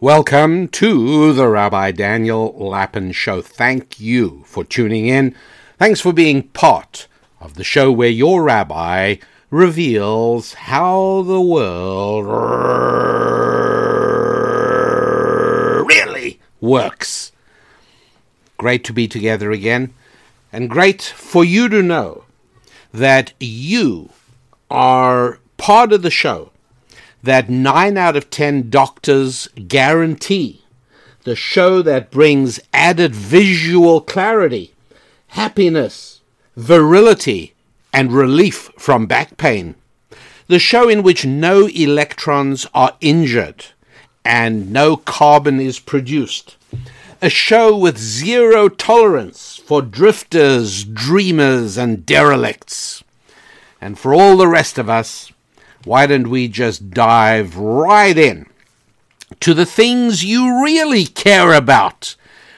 [0.00, 3.42] Welcome to the Rabbi Daniel Lapin Show.
[3.42, 5.34] Thank you for tuning in.
[5.76, 7.08] Thanks for being part
[7.40, 9.16] of the show where your rabbi
[9.50, 12.26] reveals how the world
[15.88, 17.32] really works.
[18.56, 19.92] Great to be together again,
[20.52, 22.22] and great for you to know
[22.94, 24.10] that you
[24.70, 26.52] are part of the show
[27.22, 30.62] that nine out of ten doctors guarantee
[31.24, 34.72] the show that brings added visual clarity,
[35.28, 36.20] happiness,
[36.56, 37.54] virility,
[37.92, 39.74] and relief from back pain.
[40.46, 43.66] The show in which no electrons are injured
[44.24, 46.56] and no carbon is produced.
[47.20, 53.02] A show with zero tolerance for drifters, dreamers, and derelicts.
[53.80, 55.32] And for all the rest of us,
[55.84, 58.46] why don't we just dive right in
[59.40, 62.16] to the things you really care about?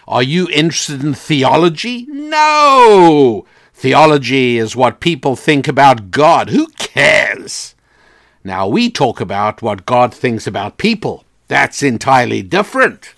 [0.08, 2.06] Are you interested in theology?
[2.06, 3.46] No!
[3.74, 6.50] Theology is what people think about God.
[6.50, 7.74] Who cares?
[8.42, 11.24] Now, we talk about what God thinks about people.
[11.48, 13.14] That's entirely different.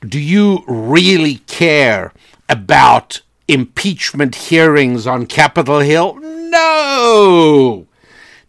[0.00, 2.12] Do you really care
[2.48, 6.16] about impeachment hearings on Capitol Hill?
[6.20, 7.86] No!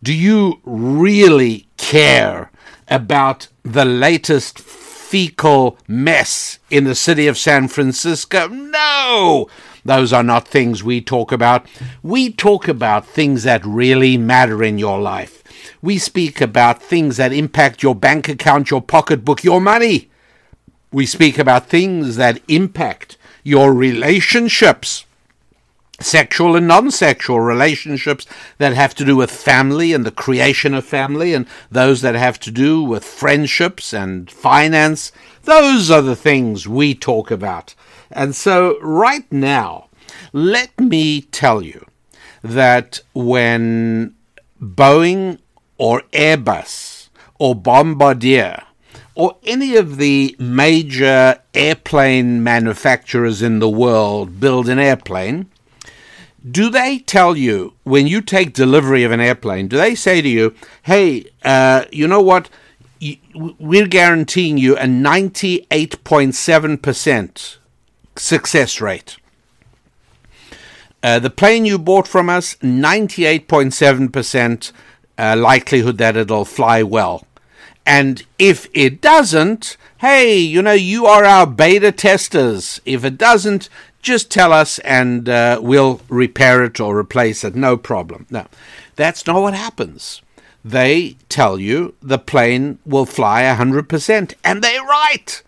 [0.03, 2.51] Do you really care
[2.89, 8.49] about the latest fecal mess in the city of San Francisco?
[8.49, 9.47] No!
[9.85, 11.65] Those are not things we talk about.
[12.01, 15.41] We talk about things that really matter in your life.
[15.81, 20.09] We speak about things that impact your bank account, your pocketbook, your money.
[20.91, 25.05] We speak about things that impact your relationships
[26.03, 28.25] sexual and non sexual relationships
[28.57, 32.39] that have to do with family and the creation of family, and those that have
[32.41, 35.11] to do with friendships and finance.
[35.43, 37.75] Those are the things we talk about.
[38.11, 39.89] And so, right now,
[40.31, 41.85] let me tell you
[42.43, 44.15] that when
[44.61, 45.39] Boeing
[45.77, 47.09] or Airbus
[47.39, 48.63] or Bombardier
[49.15, 55.49] or any of the major airplane manufacturers in the world build an airplane,
[56.49, 59.67] do they tell you when you take delivery of an airplane?
[59.67, 62.49] Do they say to you, "Hey, uh, you know what?
[63.33, 67.57] We're guaranteeing you a ninety-eight point seven percent
[68.15, 69.17] success rate."
[71.03, 74.71] Uh, the plane you bought from us, 98.7%
[75.17, 77.27] uh, likelihood that it'll fly well.
[77.85, 82.79] And if it doesn't, hey, you know, you are our beta testers.
[82.85, 83.67] If it doesn't,
[84.03, 88.27] just tell us and uh, we'll repair it or replace it, no problem.
[88.29, 88.45] No,
[88.95, 90.21] that's not what happens.
[90.63, 95.41] They tell you the plane will fly 100%, and they're right.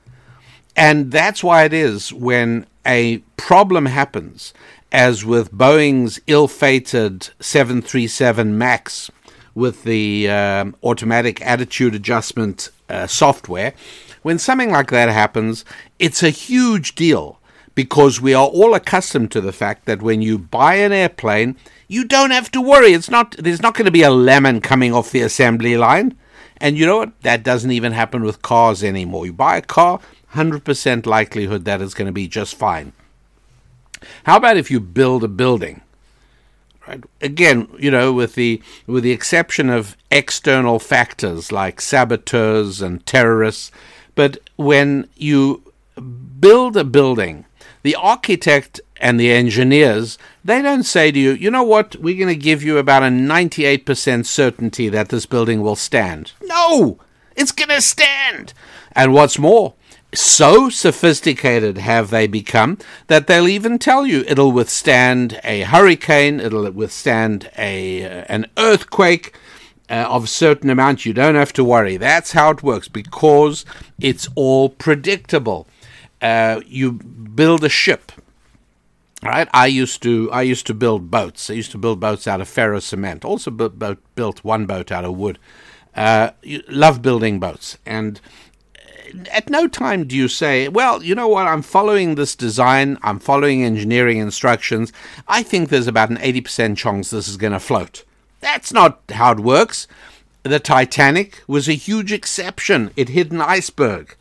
[0.75, 4.53] And that's why it is when a problem happens,
[4.91, 9.11] as with Boeing's ill fated 737 MAX
[9.53, 13.73] with the um, automatic attitude adjustment uh, software,
[14.21, 15.63] when something like that happens,
[15.97, 17.39] it's a huge deal
[17.75, 22.05] because we are all accustomed to the fact that when you buy an airplane, you
[22.05, 22.93] don't have to worry.
[22.93, 26.17] It's not there's not going to be a lemon coming off the assembly line.
[26.57, 27.21] And you know what?
[27.21, 29.25] That doesn't even happen with cars anymore.
[29.25, 29.99] You buy a car,
[30.33, 32.93] 100% likelihood that it's going to be just fine.
[34.23, 35.81] How about if you build a building?
[36.87, 37.03] Right?
[37.19, 43.71] Again, you know, with the with the exception of external factors like saboteurs and terrorists,
[44.13, 45.63] but when you
[46.39, 47.44] build a building
[47.85, 52.33] the architect and the engineers, they don't say to you, you know what, we're going
[52.33, 56.31] to give you about a 98% certainty that this building will stand.
[56.41, 56.97] No,
[57.35, 58.55] it's going to stand.
[58.93, 59.75] And what's more,
[60.15, 66.71] so sophisticated have they become that they'll even tell you it'll withstand a hurricane, it'll
[66.71, 69.35] withstand a uh, an earthquake
[69.91, 71.05] uh, of a certain amount.
[71.05, 71.97] You don't have to worry.
[71.97, 73.63] That's how it works because
[73.99, 75.67] it's all predictable.
[76.25, 78.11] Uh, you build a ship.
[79.21, 81.49] Right, I used to I used to build boats.
[81.49, 83.25] I used to build boats out of ferro cement.
[83.25, 83.79] Also built,
[84.15, 85.37] built one boat out of wood.
[85.95, 86.31] Uh,
[86.67, 88.19] love building boats, and
[88.75, 91.47] uh, at no time do you say, "Well, you know what?
[91.47, 92.97] I'm following this design.
[93.01, 94.91] I'm following engineering instructions.
[95.27, 98.03] I think there's about an eighty percent chance this is going to float."
[98.41, 99.87] That's not how it works.
[100.43, 102.91] The Titanic was a huge exception.
[102.95, 104.15] It hit an iceberg.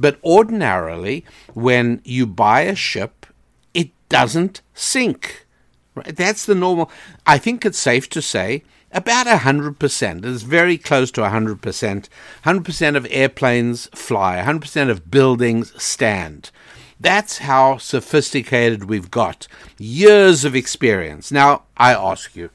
[0.00, 3.26] But ordinarily, when you buy a ship,
[3.74, 5.46] it doesn't sink.
[5.94, 6.16] Right?
[6.16, 6.90] That's the normal.
[7.26, 8.62] I think it's safe to say
[8.92, 10.24] About 100%.
[10.24, 12.08] It's very close to 100%.
[12.44, 16.50] 100% of airplanes fly, 100% of buildings stand.
[16.98, 19.46] That's how sophisticated we've got.
[19.78, 21.30] Years of experience.
[21.30, 22.50] Now, I ask you,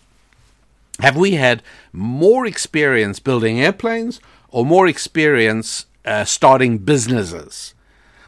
[1.00, 1.64] have we had
[1.94, 4.20] more experience building airplanes
[4.50, 7.74] or more experience uh, starting businesses?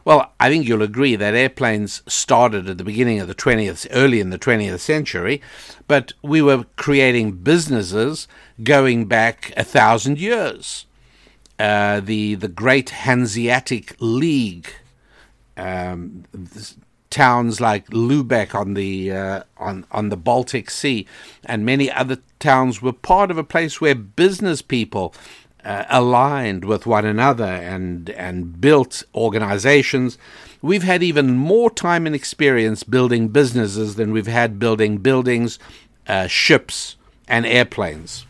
[0.08, 4.22] Well, I think you'll agree that airplanes started at the beginning of the 20th, early
[4.22, 5.42] in the 20th century,
[5.86, 8.26] but we were creating businesses
[8.64, 10.86] going back a thousand years.
[11.60, 14.70] Uh, the the Great Hanseatic League,
[15.58, 16.24] um,
[17.10, 21.06] towns like Lubeck on the uh, on on the Baltic Sea,
[21.44, 25.14] and many other towns were part of a place where business people
[25.68, 30.18] uh, aligned with one another and and built organizations.
[30.62, 35.60] We've had even more time and experience building businesses than we've had building buildings,
[36.08, 36.96] uh, ships,
[37.28, 38.26] and airplanes.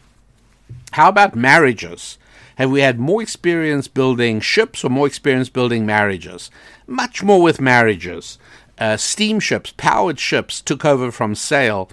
[0.94, 2.18] How about marriages?
[2.56, 6.50] Have we had more experience building ships or more experience building marriages?
[6.88, 8.40] Much more with marriages.
[8.80, 11.88] Uh, steamships, powered ships, took over from sail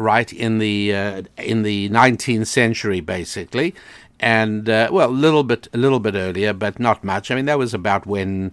[0.00, 3.74] right in the uh, in the 19th century, basically,
[4.20, 7.30] and uh, well, a little bit, a little bit earlier, but not much.
[7.30, 8.52] I mean, that was about when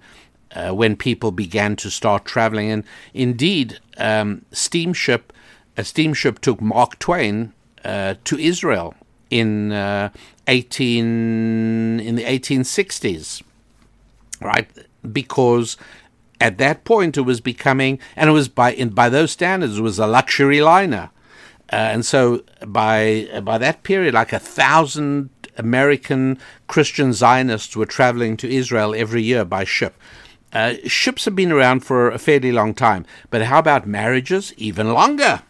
[0.56, 2.84] uh, when people began to start traveling, and
[3.14, 5.34] indeed, um, steamship
[5.78, 7.54] a steamship took Mark Twain
[7.86, 8.96] uh, to Israel
[9.30, 10.10] in uh,
[10.48, 13.44] eighteen in the eighteen sixties,
[14.42, 14.68] right?
[15.12, 15.78] Because
[16.42, 19.82] at that point it was becoming, and it was by in, by those standards, it
[19.82, 21.12] was a luxury liner.
[21.72, 26.38] Uh, and so by by that period, like a thousand American
[26.68, 29.96] Christian Zionists were traveling to Israel every year by ship.
[30.54, 34.54] Uh, ships have been around for a fairly long time, but how about marriages?
[34.58, 35.42] Even longer.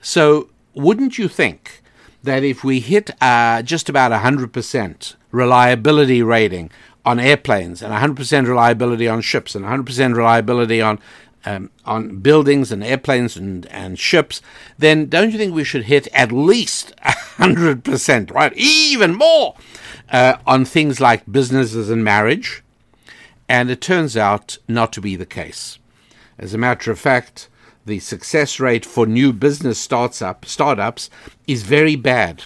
[0.00, 1.82] So, wouldn't you think
[2.22, 6.70] that if we hit uh, just about 100% reliability rating
[7.04, 10.98] on airplanes and 100% reliability on ships and 100% reliability on
[11.44, 14.40] um, on buildings and airplanes and, and ships,
[14.78, 16.94] then don't you think we should hit at least
[17.36, 18.52] 100%, right?
[18.56, 19.54] Even more
[20.10, 22.62] uh, on things like businesses and marriage.
[23.48, 25.78] And it turns out not to be the case.
[26.38, 27.48] As a matter of fact,
[27.84, 31.10] the success rate for new business startup, startups
[31.46, 32.44] is very bad.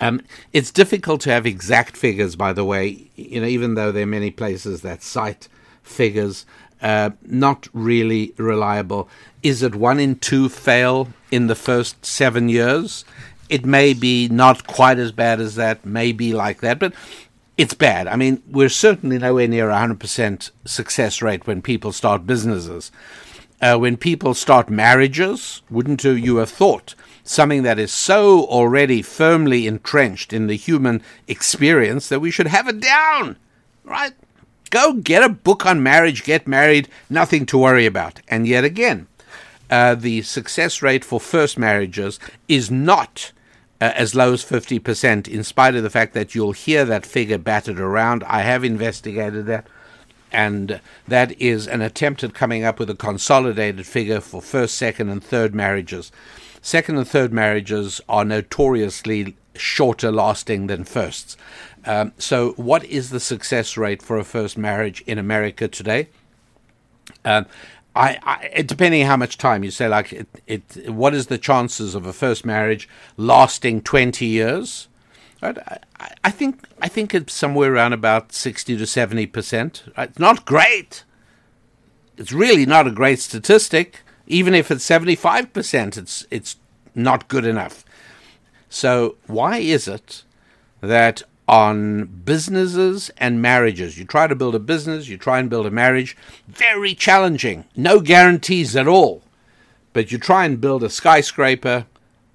[0.00, 0.22] Um,
[0.52, 4.06] it's difficult to have exact figures, by the way, you know, even though there are
[4.06, 5.48] many places that cite
[5.82, 6.46] figures
[6.82, 9.08] uh, not really reliable.
[9.42, 13.04] Is it one in two fail in the first seven years?
[13.48, 16.92] It may be not quite as bad as that, may be like that, but
[17.58, 18.06] it's bad.
[18.06, 22.90] I mean, we're certainly nowhere near 100% success rate when people start businesses.
[23.60, 29.66] Uh, when people start marriages, wouldn't you have thought something that is so already firmly
[29.66, 33.36] entrenched in the human experience that we should have it down,
[33.84, 34.14] right?
[34.70, 38.20] Go get a book on marriage, get married, nothing to worry about.
[38.28, 39.08] And yet again,
[39.68, 42.18] uh, the success rate for first marriages
[42.48, 43.32] is not
[43.80, 47.38] uh, as low as 50%, in spite of the fact that you'll hear that figure
[47.38, 48.22] battered around.
[48.24, 49.66] I have investigated that,
[50.30, 55.08] and that is an attempt at coming up with a consolidated figure for first, second,
[55.08, 56.12] and third marriages.
[56.62, 61.36] Second and third marriages are notoriously shorter lasting than firsts.
[61.84, 66.08] Um, so, what is the success rate for a first marriage in America today?
[67.24, 67.46] Um,
[67.96, 71.94] I, I, depending how much time you say, like, it, it, what is the chances
[71.94, 74.88] of a first marriage lasting twenty years?
[75.42, 75.58] Right?
[75.58, 75.78] I,
[76.24, 79.84] I think I think it's somewhere around about sixty to seventy percent.
[79.96, 81.04] It's not great.
[82.16, 84.02] It's really not a great statistic.
[84.26, 86.56] Even if it's seventy-five percent, it's it's
[86.94, 87.84] not good enough.
[88.68, 90.22] So why is it
[90.80, 93.98] that on businesses and marriages.
[93.98, 96.16] You try to build a business, you try and build a marriage,
[96.46, 99.24] very challenging, no guarantees at all.
[99.92, 101.86] But you try and build a skyscraper,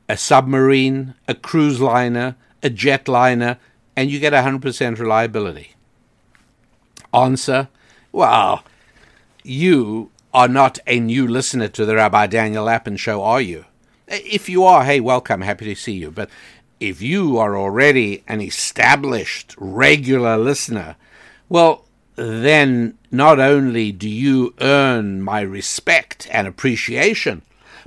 [0.10, 3.57] a submarine, a cruise liner, a jet liner,
[3.95, 5.75] and you get 100% reliability.
[7.13, 7.69] Answer
[8.12, 8.65] Well,
[9.43, 13.63] you are not a new listener to the Rabbi Daniel Lapin show, are you?
[14.07, 16.12] If you are, hey, welcome, happy to see you.
[16.12, 16.29] But
[16.79, 20.96] if you are already an established regular listener,
[21.50, 27.41] well, then not only do you earn my respect and appreciation,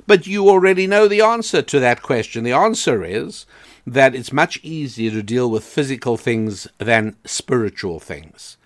[0.07, 2.43] but you already know the answer to that question.
[2.43, 3.45] The answer is
[3.85, 8.57] that it's much easier to deal with physical things than spiritual things.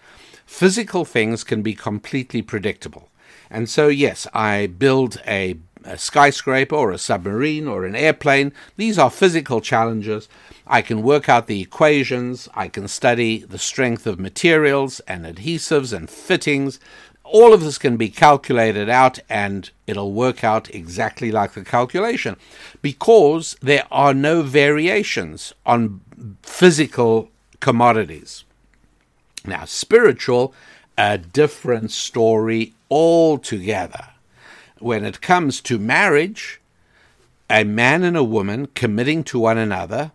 [0.46, 3.10] Physical things can be completely predictable.
[3.50, 8.53] And so, yes, I build a a skyscraper or a submarine or an airplane.
[8.77, 10.29] These are physical challenges.
[10.65, 12.49] I can work out the equations.
[12.53, 16.79] I can study the strength of materials and adhesives and fittings.
[17.23, 22.37] All of this can be calculated out and it'll work out exactly like the calculation
[22.81, 26.01] because there are no variations on
[26.41, 28.43] physical commodities.
[29.45, 30.53] Now, spiritual,
[30.97, 34.12] a different story altogether.
[34.83, 36.59] When it comes to marriage,
[37.49, 40.11] a man and a woman committing to one another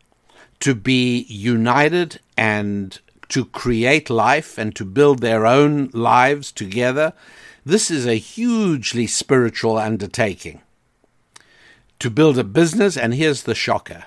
[0.61, 7.15] to be united and to create life and to build their own lives together,
[7.65, 10.61] this is a hugely spiritual undertaking.
[12.01, 14.05] To build a business, and here's the shocker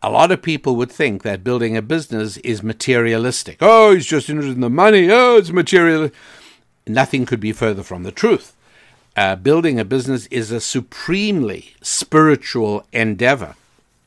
[0.00, 3.58] a lot of people would think that building a business is materialistic.
[3.60, 5.10] Oh, he's just interested in the money.
[5.10, 6.10] Oh, it's material.
[6.86, 8.54] Nothing could be further from the truth.
[9.14, 13.54] Uh, building a business is a supremely spiritual endeavor.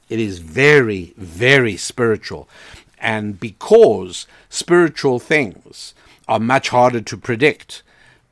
[0.10, 2.50] It is very, very spiritual.
[3.00, 5.94] And because spiritual things
[6.28, 7.84] are much harder to predict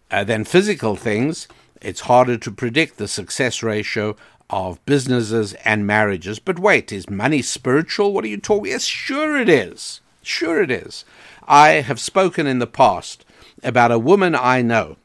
[0.09, 1.47] uh, than physical things,
[1.79, 4.15] it's harder to predict the success ratio
[4.49, 6.39] of businesses and marriages.
[6.39, 8.13] But wait, is money spiritual?
[8.13, 8.71] What are you talking?
[8.71, 10.01] Yes, sure it is.
[10.23, 11.05] Sure it is.
[11.47, 13.25] I have spoken in the past
[13.61, 14.97] about a woman I know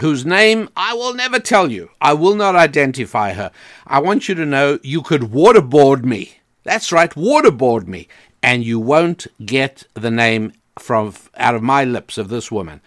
[0.00, 1.90] whose name I will never tell you.
[2.00, 3.50] I will not identify her.
[3.86, 6.40] I want you to know you could waterboard me.
[6.64, 8.08] That's right, waterboard me,
[8.42, 12.80] and you won't get the name from out of my lips of this woman.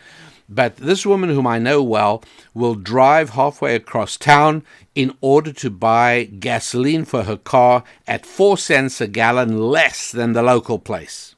[0.48, 4.64] But this woman, whom I know well, will drive halfway across town
[4.94, 10.34] in order to buy gasoline for her car at four cents a gallon less than
[10.34, 11.36] the local place.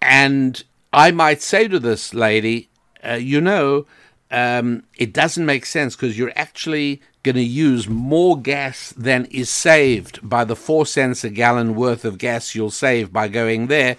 [0.00, 2.68] And I might say to this lady,
[3.06, 3.86] uh, you know,
[4.32, 9.48] um, it doesn't make sense because you're actually going to use more gas than is
[9.50, 13.96] saved by the four cents a gallon worth of gas you'll save by going there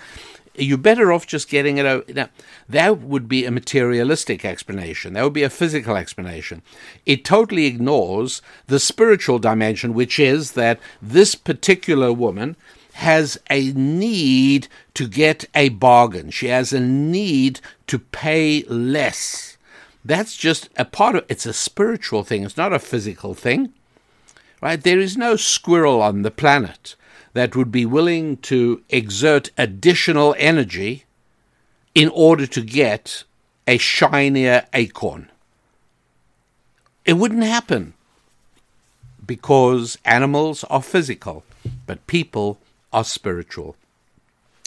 [0.56, 2.08] you're better off just getting it out.
[2.10, 2.30] Now,
[2.70, 5.14] that would be a materialistic explanation.
[5.14, 6.62] That would be a physical explanation.
[7.06, 12.56] It totally ignores the spiritual dimension, which is that this particular woman
[12.94, 16.30] has a need to get a bargain.
[16.30, 19.53] She has a need to pay less.
[20.06, 22.44] That's just a part of it's a spiritual thing.
[22.44, 23.74] It's not a physical thing.
[24.62, 24.82] Right?
[24.82, 26.96] There is no squirrel on the planet
[27.34, 31.04] that would be willing to exert additional energy
[31.96, 33.24] in order to get
[33.68, 35.30] a shinier acorn.
[37.06, 37.94] It wouldn't happen
[39.26, 41.44] because animals are physical,
[41.86, 42.60] but people
[42.92, 43.76] are spiritual.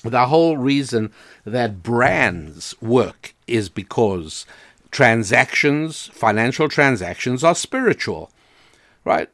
[0.02, 1.12] The whole reason
[1.44, 4.46] that brands work is because
[4.96, 8.30] transactions, financial transactions, are spiritual,
[9.04, 9.28] right?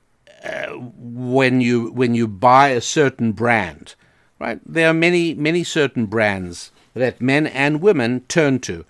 [0.45, 3.95] Uh, when you when you buy a certain brand,
[4.41, 4.59] right?
[4.67, 8.85] There are many many certain brands that men and women turn to.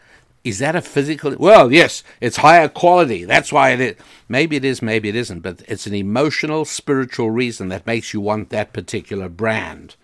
[0.45, 1.37] Is that a physical?
[1.37, 3.27] Well, yes, it's higher quality.
[3.27, 3.97] That's why it is.
[4.27, 8.23] Maybe it is, maybe it isn't, but it's an emotional, spiritual reason that makes you
[8.23, 9.97] want that particular brand.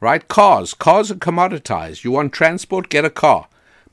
[0.00, 0.28] Right?
[0.28, 0.74] Cars.
[0.74, 2.04] Cars are commoditized.
[2.04, 2.88] You want transport?
[2.88, 3.48] Get a car.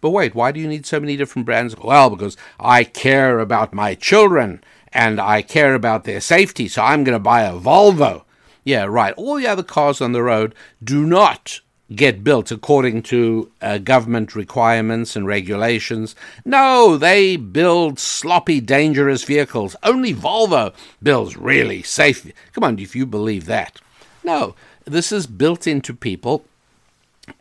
[0.05, 1.75] But wait, why do you need so many different brands?
[1.75, 7.03] Well, because I care about my children and I care about their safety, so I'm
[7.03, 8.21] going to buy a Volvo.
[8.63, 9.15] Yeah, right.
[9.15, 11.59] All the other cars on the road do not
[11.95, 16.15] get built according to uh, government requirements and regulations.
[16.45, 19.75] No, they build sloppy, dangerous vehicles.
[19.81, 20.71] Only Volvo
[21.01, 22.31] builds really safe.
[22.53, 23.81] Come on, if you believe that.
[24.23, 26.45] No, this is built into people,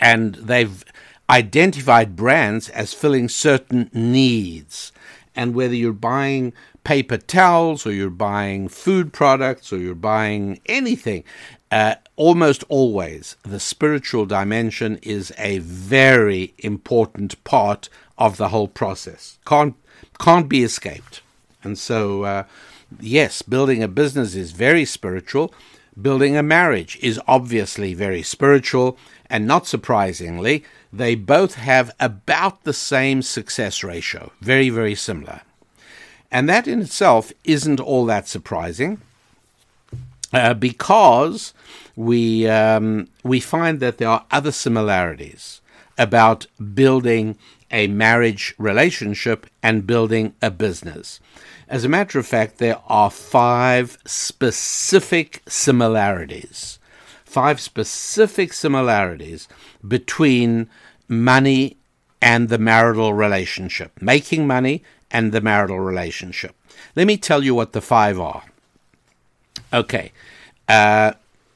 [0.01, 0.83] and they've
[1.29, 4.93] identified brands as filling certain needs.
[5.35, 6.53] And whether you're buying
[6.85, 11.25] paper towels or you're buying food products or you're buying anything,
[11.71, 19.39] uh, almost always the spiritual dimension is a very important part of the whole process.
[19.45, 19.75] Can't
[20.21, 21.23] can't be escaped.
[21.65, 22.45] And so, uh,
[23.01, 25.53] yes, building a business is very spiritual.
[26.01, 28.99] Building a marriage is obviously very spiritual,
[29.31, 30.65] and not surprisingly,
[30.97, 35.41] they both have about the same success ratio, very, very similar.
[36.31, 39.01] And that in itself isn't all that surprising
[40.33, 41.55] uh, because
[41.97, 45.61] we, um, we find that there are other similarities
[45.97, 47.39] about building
[47.71, 51.21] a marriage relationship and building a business.
[51.69, 56.79] As a matter of fact, there are five specific similarities.
[57.25, 59.49] Five specific similarities
[59.87, 60.69] between
[61.09, 61.77] money
[62.21, 63.93] and the marital relationship.
[64.01, 66.55] Making money and the marital relationship.
[66.97, 68.45] Let me tell you what the five are.
[69.73, 70.13] Okay.
[70.69, 71.13] Uh,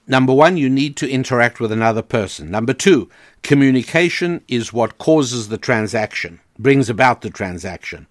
[0.07, 2.51] number one, you need to interact with another person.
[2.51, 3.09] Number two,
[3.43, 8.07] communication is what causes the transaction, brings about the transaction.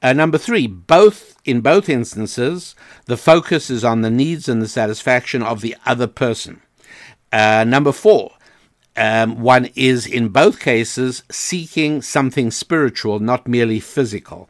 [0.00, 4.68] Uh, number three, both in both instances, the focus is on the needs and the
[4.68, 6.60] satisfaction of the other person.
[7.32, 8.32] Uh, number four,
[8.98, 14.48] um, one is in both cases seeking something spiritual, not merely physical.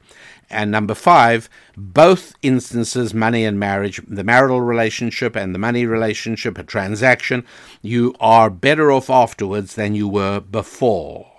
[0.50, 6.56] And number five, both instances, money and marriage, the marital relationship and the money relationship,
[6.56, 7.44] a transaction,
[7.82, 11.30] you are better off afterwards than you were before.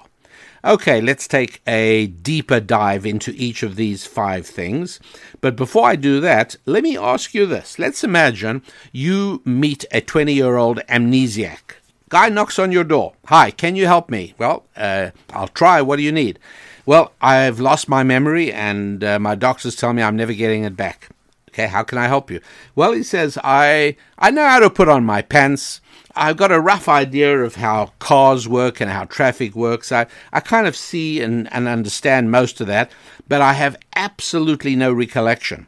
[0.63, 4.99] Okay, let's take a deeper dive into each of these five things.
[5.41, 7.79] But before I do that, let me ask you this.
[7.79, 8.61] Let's imagine
[8.91, 11.78] you meet a 20 year old amnesiac.
[12.09, 13.13] Guy knocks on your door.
[13.27, 14.33] Hi, can you help me?
[14.39, 15.79] Well, uh, I'll try.
[15.79, 16.39] What do you need?
[16.83, 20.75] Well, I've lost my memory, and uh, my doctors tell me I'm never getting it
[20.75, 21.09] back.
[21.49, 22.41] Okay, how can I help you?
[22.73, 25.81] Well, he says, I, I know how to put on my pants.
[26.15, 29.91] I've got a rough idea of how cars work and how traffic works.
[29.91, 32.91] I, I kind of see and, and understand most of that,
[33.27, 35.67] but I have absolutely no recollection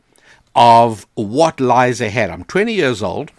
[0.55, 2.31] of what lies ahead.
[2.31, 3.31] I'm 20 years old,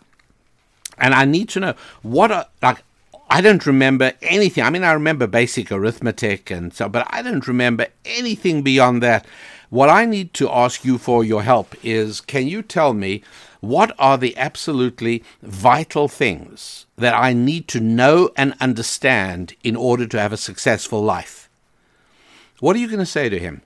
[0.98, 2.84] and I need to know what are, like,
[3.32, 4.62] I don't remember anything.
[4.62, 9.26] I mean, I remember basic arithmetic and so, but I don't remember anything beyond that.
[9.70, 13.22] What I need to ask you for your help is can you tell me
[13.60, 20.06] what are the absolutely vital things that I need to know and understand in order
[20.08, 21.48] to have a successful life?
[22.60, 23.62] What are you going to say to him?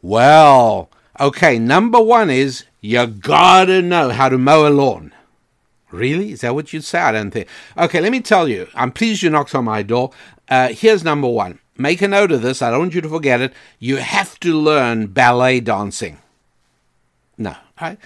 [0.00, 0.88] Well,
[1.20, 5.12] okay, number one is you gotta know how to mow a lawn.
[5.94, 6.32] Really?
[6.32, 6.98] Is that what you'd say?
[6.98, 7.48] I don't think.
[7.78, 8.68] Okay, let me tell you.
[8.74, 10.10] I'm pleased you knocked on my door.
[10.48, 11.60] Uh, here's number one.
[11.76, 12.62] Make a note of this.
[12.62, 13.52] I don't want you to forget it.
[13.78, 16.18] You have to learn ballet dancing.
[17.38, 17.98] No, right?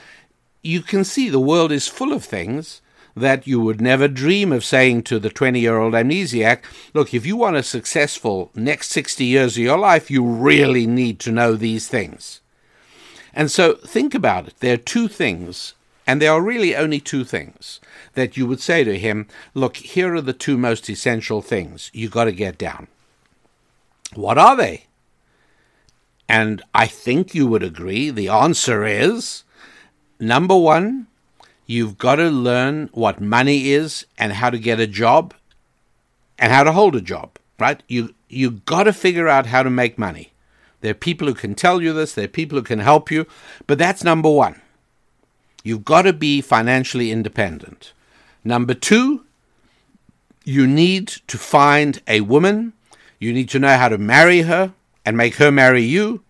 [0.63, 2.81] You can see the world is full of things
[3.17, 6.61] that you would never dream of saying to the 20 year old amnesiac
[6.95, 11.19] look, if you want a successful next 60 years of your life, you really need
[11.21, 12.41] to know these things.
[13.35, 14.55] And so think about it.
[14.61, 15.75] There are two things
[16.09, 17.81] and there are really only two things
[18.15, 22.09] that you would say to him look, here are the two most essential things you
[22.09, 22.89] got to get down.
[24.15, 24.87] What are they?
[26.27, 29.45] And I think you would agree the answer is
[30.19, 31.09] number one,
[31.67, 35.35] you've got to learn what money is and how to get a job
[36.39, 37.83] and how to hold a job, right?
[37.87, 40.33] You you got to figure out how to make money.
[40.81, 43.27] There are people who can tell you this, there are people who can help you,
[43.67, 44.63] but that's number 1.
[45.65, 47.93] You've got to be financially independent.
[48.45, 49.25] Number two,
[50.45, 52.73] you need to find a woman.
[53.19, 54.73] You need to know how to marry her
[55.05, 56.23] and make her marry you,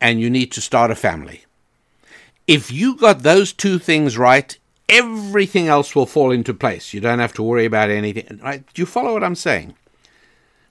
[0.00, 1.44] and you need to start a family.
[2.46, 6.92] If you got those two things right, everything else will fall into place.
[6.92, 8.40] You don't have to worry about anything.
[8.42, 8.64] Right?
[8.74, 9.74] Do you follow what I'm saying?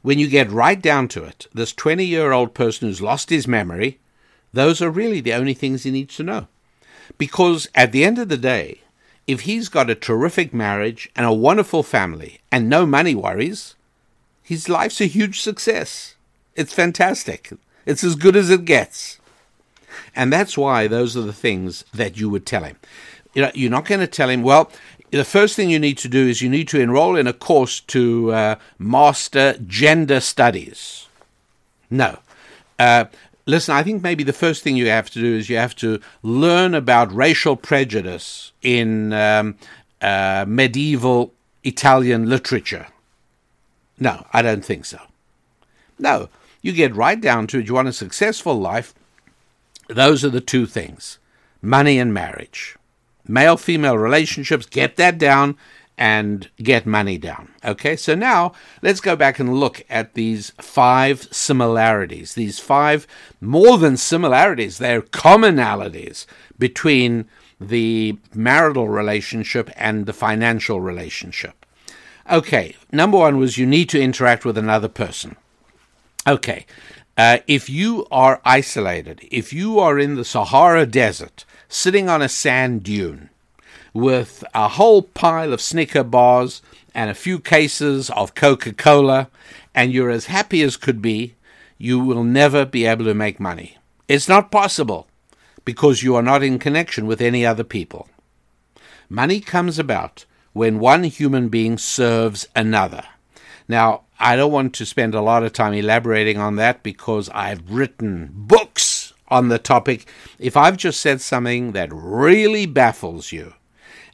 [0.02, 3.48] When you get right down to it, this 20 year old person who's lost his
[3.48, 4.00] memory,
[4.54, 6.48] those are really the only things he needs to know.
[7.18, 8.82] Because at the end of the day,
[9.28, 13.76] if he's got a terrific marriage and a wonderful family and no money worries,
[14.44, 16.16] his life's a huge success.
[16.56, 17.52] It's fantastic.
[17.86, 19.20] It's as good as it gets.
[20.16, 22.78] And that's why those are the things that you would tell him.
[23.34, 24.72] You know, you're not going to tell him, well,
[25.12, 27.80] the first thing you need to do is you need to enroll in a course
[27.82, 31.08] to uh, master gender studies.
[31.90, 32.20] No.
[32.80, 33.06] Uh,
[33.46, 36.00] listen, I think maybe the first thing you have to do is you have to
[36.24, 39.58] learn about racial prejudice in um,
[40.02, 42.88] uh, medieval Italian literature.
[44.00, 45.00] No, I don't think so.
[46.00, 46.30] No,
[46.62, 47.68] you get right down to it.
[47.68, 48.94] You want a successful life.
[49.88, 51.20] Those are the two things
[51.62, 52.78] money and marriage.
[53.28, 55.56] Male female relationships, get that down
[55.98, 57.51] and get money down.
[57.64, 63.06] Okay, so now let's go back and look at these five similarities, these five
[63.40, 66.26] more than similarities, they're commonalities
[66.58, 67.26] between
[67.60, 71.66] the marital relationship and the financial relationship.
[72.32, 75.36] Okay, number one was you need to interact with another person.
[76.28, 76.66] Okay,
[77.16, 82.30] uh, if you are isolated, if you are in the Sahara Desert, sitting on a
[82.30, 83.30] sand dune,
[83.94, 86.62] with a whole pile of Snicker bars
[86.94, 89.30] and a few cases of Coca Cola,
[89.74, 91.36] and you're as happy as could be,
[91.78, 93.78] you will never be able to make money.
[94.08, 95.08] It's not possible
[95.66, 98.10] because you are not in connection with any other people.
[99.10, 103.04] Money comes about when one human being serves another.
[103.68, 107.72] Now, I don't want to spend a lot of time elaborating on that because I've
[107.72, 110.08] written books on the topic.
[110.38, 113.54] If I've just said something that really baffles you,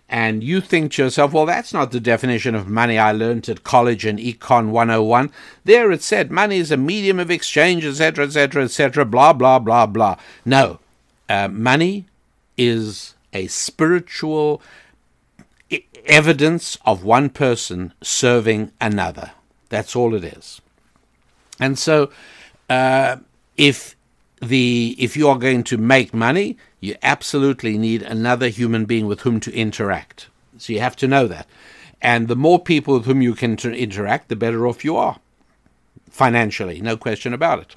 [0.10, 3.64] and you think to yourself, well, that's not the definition of money I learned at
[3.64, 5.32] college in Econ 101.
[5.66, 9.86] There it said money is a medium of exchange, etc., etc., etc., blah, blah, blah,
[9.86, 10.16] blah.
[10.46, 10.80] No,
[11.28, 12.06] uh, money
[12.58, 14.62] is a spiritual
[16.06, 19.32] evidence of one person serving another.
[19.70, 20.62] That's all it is.
[21.60, 22.12] And so,
[22.70, 23.18] uh,
[23.58, 23.96] if
[24.42, 29.22] the if you are going to make money, you absolutely need another human being with
[29.22, 30.28] whom to interact.
[30.58, 31.48] So you have to know that.
[32.02, 35.20] And the more people with whom you can ter- interact, the better off you are
[36.10, 37.76] financially, no question about it.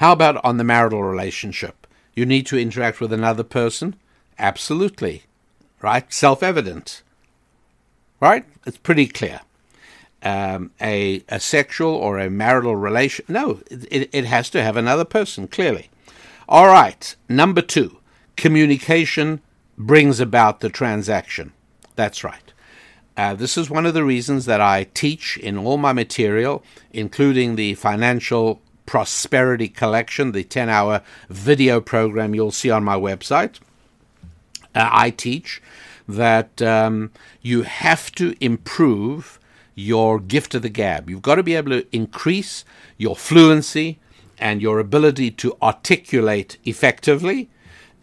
[0.00, 1.86] How about on the marital relationship?
[2.14, 3.96] You need to interact with another person?
[4.38, 5.22] Absolutely.
[5.80, 6.12] Right?
[6.12, 7.02] Self evident.
[8.20, 8.44] Right?
[8.66, 9.40] It's pretty clear
[10.22, 13.24] um, a, a sexual or a marital relation.
[13.28, 15.88] No, it, it has to have another person, clearly.
[16.48, 17.98] All right, number two,
[18.36, 19.40] communication
[19.76, 21.52] brings about the transaction.
[21.96, 22.52] That's right.
[23.16, 27.56] Uh, this is one of the reasons that I teach in all my material, including
[27.56, 33.58] the Financial Prosperity Collection, the 10 hour video program you'll see on my website.
[34.72, 35.60] Uh, I teach
[36.06, 37.10] that um,
[37.42, 39.40] you have to improve
[39.74, 41.10] your gift of the gab.
[41.10, 42.64] You've got to be able to increase
[42.96, 43.98] your fluency
[44.38, 47.48] and your ability to articulate effectively.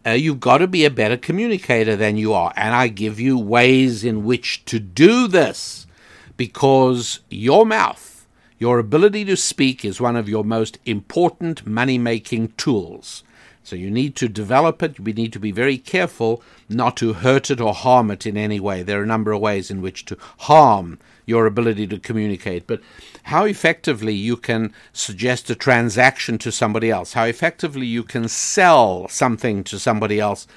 [0.06, 2.54] Uh, you've got to be a better communicator than you are.
[2.56, 5.88] And I give you ways in which to do this
[6.36, 8.28] because your mouth,
[8.60, 13.24] your ability to speak, is one of your most important money making tools.
[13.64, 15.00] So you need to develop it.
[15.00, 18.60] We need to be very careful not to hurt it or harm it in any
[18.60, 18.84] way.
[18.84, 22.82] There are a number of ways in which to harm your ability to communicate, but
[23.24, 29.08] how effectively you can suggest a transaction to somebody else, how effectively you can sell
[29.08, 30.48] something to somebody else,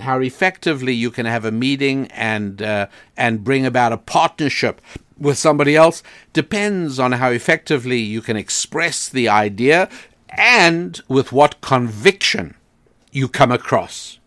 [0.00, 2.86] how effectively you can have a meeting and uh,
[3.16, 4.80] and bring about a partnership
[5.18, 9.88] with somebody else depends on how effectively you can express the idea
[10.28, 12.54] and with what conviction
[13.10, 14.18] you come across.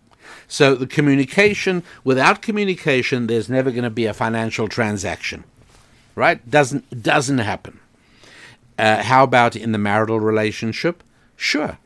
[0.48, 5.44] So the communication, without communication, there's never going to be a financial transaction
[6.20, 6.48] right?
[6.50, 7.80] Doesn't doesn't happen.
[8.78, 11.02] Uh, how about in the marital relationship?
[11.36, 11.78] Sure,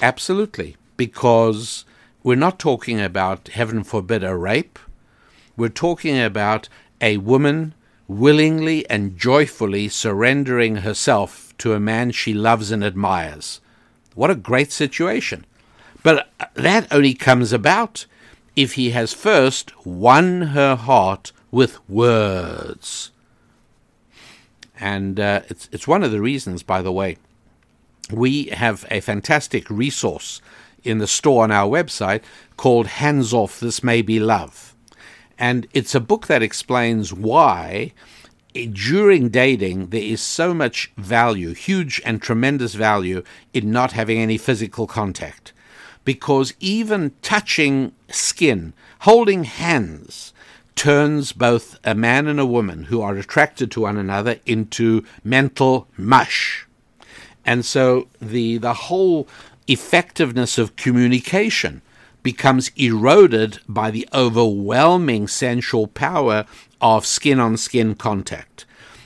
[0.00, 1.84] absolutely, because
[2.22, 4.78] we're not talking about heaven forbid a rape.
[5.56, 6.68] We're talking about
[7.00, 7.74] a woman
[8.08, 13.60] willingly and joyfully surrendering herself to a man she loves and admires.
[14.14, 15.44] What a great situation!
[16.02, 18.06] But that only comes about
[18.56, 23.10] if he has first won her heart with words.
[24.84, 27.16] And uh, it's, it's one of the reasons, by the way,
[28.12, 30.42] we have a fantastic resource
[30.82, 32.22] in the store on our website
[32.58, 34.76] called Hands Off This May Be Love.
[35.38, 37.94] And it's a book that explains why
[38.52, 43.22] during dating there is so much value, huge and tremendous value,
[43.54, 45.54] in not having any physical contact.
[46.04, 50.33] Because even touching skin, holding hands,
[50.76, 55.88] turns both a man and a woman who are attracted to one another into mental
[55.96, 56.66] mush.
[57.44, 59.28] And so the, the whole
[59.66, 61.82] effectiveness of communication
[62.22, 66.46] becomes eroded by the overwhelming sensual power
[66.80, 68.64] of skin on skin contact.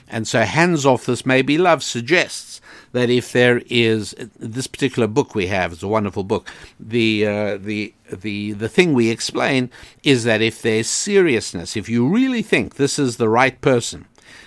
[0.09, 5.07] And so, hands off this may be love suggests that if there is this particular
[5.07, 6.49] book we have is a wonderful book.
[6.79, 9.69] The uh, the the the thing we explain
[10.03, 14.05] is that if there's seriousness, if you really think this is the right person,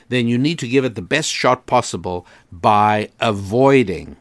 [0.09, 4.16] then you need to give it the best shot possible by avoiding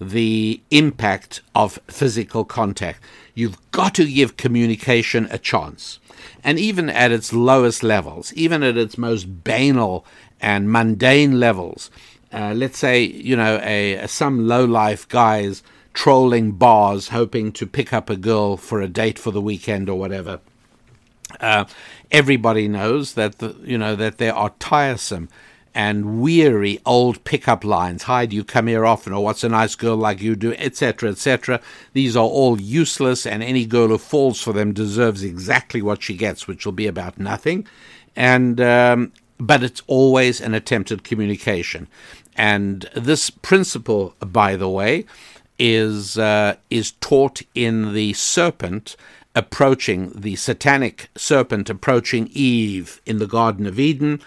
[0.00, 3.00] the impact of physical contact.
[3.34, 6.00] You've got to give communication a chance.
[6.44, 10.04] And even at its lowest levels, even at its most banal
[10.42, 11.90] and mundane levels,
[12.32, 15.62] uh, let's say you know a, a some low life guys
[15.94, 19.98] trolling bars hoping to pick up a girl for a date for the weekend or
[19.98, 20.40] whatever.
[21.40, 21.64] Uh,
[22.10, 25.28] everybody knows that the, you know that there are tiresome
[25.74, 28.02] and weary old pickup lines.
[28.02, 29.12] Hi, do you come here often?
[29.12, 30.52] Or what's a nice girl like you do?
[30.54, 31.08] Etc.
[31.08, 31.60] Etc.
[31.92, 36.14] These are all useless, and any girl who falls for them deserves exactly what she
[36.14, 37.66] gets, which will be about nothing.
[38.14, 41.88] And um, but it's always an attempted communication.
[42.36, 45.04] And this principle, by the way,
[45.58, 48.96] is uh, is taught in the serpent
[49.34, 54.20] approaching the satanic serpent approaching Eve in the Garden of Eden.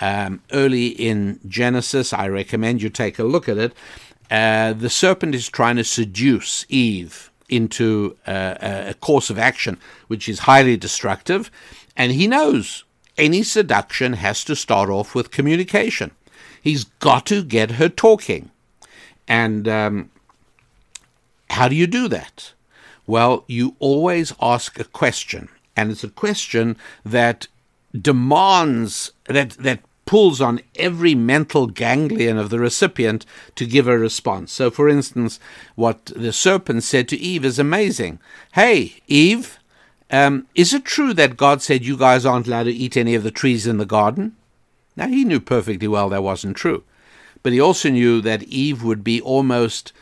[0.00, 3.72] Um, early in Genesis, I recommend you take a look at it.
[4.30, 10.28] uh, the serpent is trying to seduce Eve into uh, a course of action which
[10.28, 11.50] is highly destructive,
[11.96, 12.84] and he knows
[13.20, 16.10] any seduction has to start off with communication.
[16.60, 18.50] He's got to get her talking.
[19.28, 20.10] And um,
[21.50, 22.52] how do you do that?
[23.06, 27.46] Well, you always ask a question, and it's a question that
[27.92, 29.80] demands that that
[30.10, 34.50] pulls on every mental ganglion of the recipient to give a response.
[34.50, 35.38] So, for instance,
[35.76, 38.18] what the serpent said to Eve is amazing.
[38.54, 39.59] Hey, Eve,
[40.10, 43.22] um, is it true that God said you guys aren't allowed to eat any of
[43.22, 44.36] the trees in the garden?
[44.96, 46.82] Now, he knew perfectly well that wasn't true.
[47.42, 49.92] But he also knew that Eve would be almost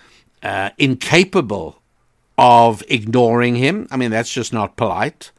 [0.42, 1.80] uh, incapable
[2.36, 3.86] of ignoring him.
[3.90, 5.30] I mean, that's just not polite.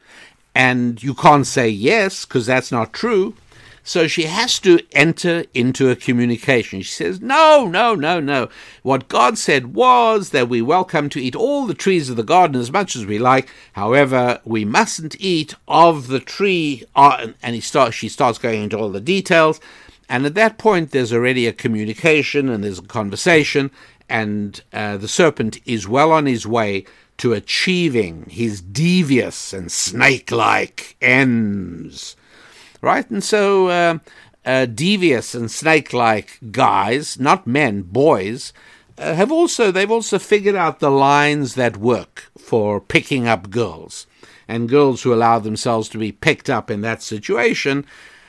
[0.54, 3.34] And you can't say yes because that's not true.
[3.82, 6.82] So she has to enter into a communication.
[6.82, 8.48] She says, No, no, no, no.
[8.82, 12.60] What God said was that we welcome to eat all the trees of the garden
[12.60, 13.48] as much as we like.
[13.72, 16.84] However, we mustn't eat of the tree.
[16.94, 19.60] Uh, and he starts, she starts going into all the details.
[20.08, 23.70] And at that point, there's already a communication and there's a conversation.
[24.08, 26.84] And uh, the serpent is well on his way
[27.18, 32.16] to achieving his devious and snake like ends
[32.80, 33.08] right?
[33.10, 33.98] And so uh,
[34.44, 38.52] uh, devious and snake-like guys, not men, boys,
[38.98, 44.06] uh, have also they've also figured out the lines that work for picking up girls,
[44.46, 47.86] and girls who allow themselves to be picked up in that situation.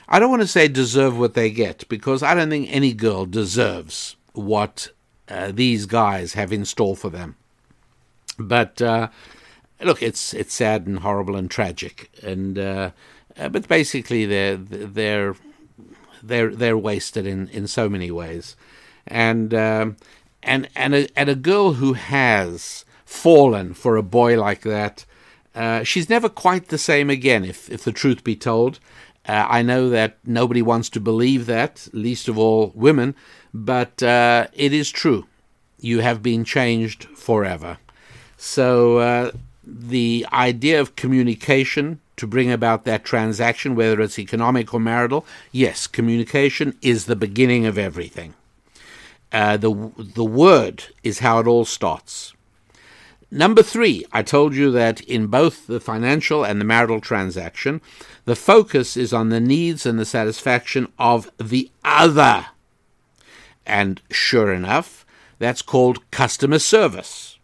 [0.08, 3.26] I don't want to say deserve what they get because I don't think any girl
[3.26, 4.90] deserves what
[5.30, 7.36] uh, these guys have in store for them.
[8.38, 9.10] But uh,
[9.82, 12.92] look, it's it's sad and horrible and tragic, and uh,
[13.38, 15.36] uh, but basically, they're they're
[16.24, 18.56] they're they're wasted in, in so many ways,
[19.08, 19.98] and um,
[20.44, 25.06] and and a, and a girl who has fallen for a boy like that,
[25.56, 27.44] uh, she's never quite the same again.
[27.44, 28.80] If if the truth be told,
[29.28, 33.16] uh, I know that nobody wants to believe that, least of all women,
[33.54, 35.28] but uh, it is true.
[35.80, 37.78] You have been changed forever.
[38.38, 39.32] So uh,
[39.64, 45.88] the idea of communication to bring about that transaction, whether it's economic or marital, yes,
[45.88, 48.34] communication is the beginning of everything.
[49.32, 52.34] Uh, the the word is how it all starts.
[53.34, 57.80] Number three, I told you that in both the financial and the marital transaction,
[58.26, 62.48] the focus is on the needs and the satisfaction of the other.
[63.66, 65.06] And sure enough,
[65.40, 67.40] that's called customer service.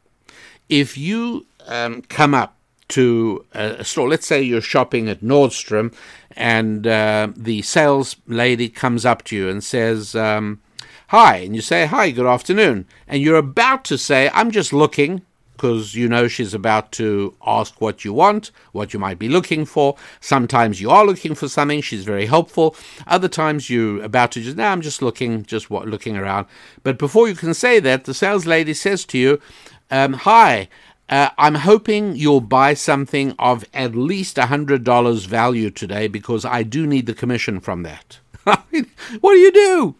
[0.67, 2.56] If you um, come up
[2.89, 4.09] to a store.
[4.09, 5.93] Let's say you're shopping at Nordstrom,
[6.35, 10.61] and uh, the sales lady comes up to you and says, um,
[11.09, 15.21] "Hi," and you say, "Hi, good afternoon," and you're about to say, "I'm just looking."
[15.55, 19.65] Because you know she's about to ask what you want, what you might be looking
[19.65, 19.95] for.
[20.19, 21.81] Sometimes you are looking for something.
[21.81, 22.75] She's very helpful.
[23.07, 26.45] Other times you're about to just, no, I'm just looking, just what, looking around.
[26.83, 29.41] But before you can say that, the sales lady says to you,
[29.89, 30.69] um, "Hi,
[31.09, 36.85] uh, I'm hoping you'll buy something of at least $100 value today because I do
[36.85, 38.19] need the commission from that.
[38.43, 39.95] what do you do?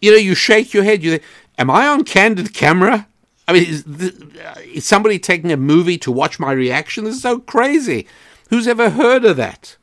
[0.00, 1.02] You know, you shake your head.
[1.02, 1.22] You think,
[1.58, 3.06] Am I on candid camera?
[3.46, 7.04] I mean, is, is somebody taking a movie to watch my reaction?
[7.04, 8.06] This is so crazy.
[8.50, 9.76] Who's ever heard of that?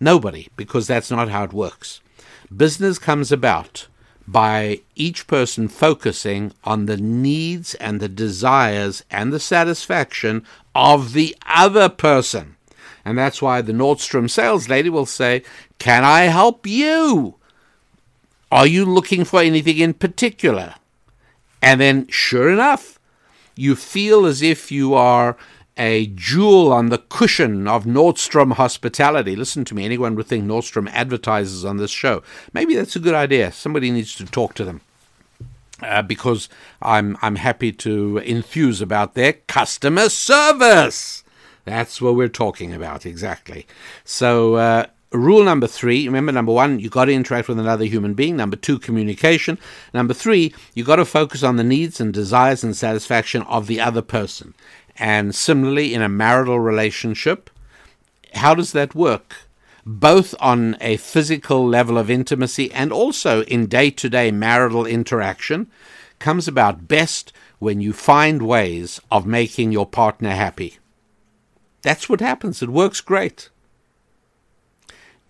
[0.00, 2.00] Nobody, because that's not how it works.
[2.54, 3.88] Business comes about
[4.30, 11.34] by each person focusing on the needs and the desires and the satisfaction of the
[11.46, 12.56] other person.
[13.06, 15.42] And that's why the Nordstrom sales lady will say,
[15.78, 17.36] Can I help you?
[18.52, 20.74] Are you looking for anything in particular?
[21.62, 22.98] And then, sure enough,
[23.56, 25.38] you feel as if you are
[25.78, 29.36] a jewel on the cushion of Nordstrom hospitality.
[29.36, 32.22] Listen to me, anyone would think Nordstrom advertises on this show.
[32.52, 33.52] Maybe that's a good idea.
[33.52, 34.80] Somebody needs to talk to them.
[35.80, 36.48] Uh, because
[36.82, 41.22] I'm I'm happy to enthuse about their customer service.
[41.64, 43.64] That's what we're talking about exactly.
[44.04, 48.12] So uh, rule number three remember number one you got to interact with another human
[48.12, 49.56] being number two communication
[49.94, 53.80] number three you got to focus on the needs and desires and satisfaction of the
[53.80, 54.52] other person
[54.98, 57.50] and similarly, in a marital relationship,
[58.34, 59.36] how does that work?
[59.86, 65.70] Both on a physical level of intimacy and also in day to day marital interaction,
[66.18, 70.78] comes about best when you find ways of making your partner happy.
[71.82, 72.62] That's what happens.
[72.62, 73.50] It works great.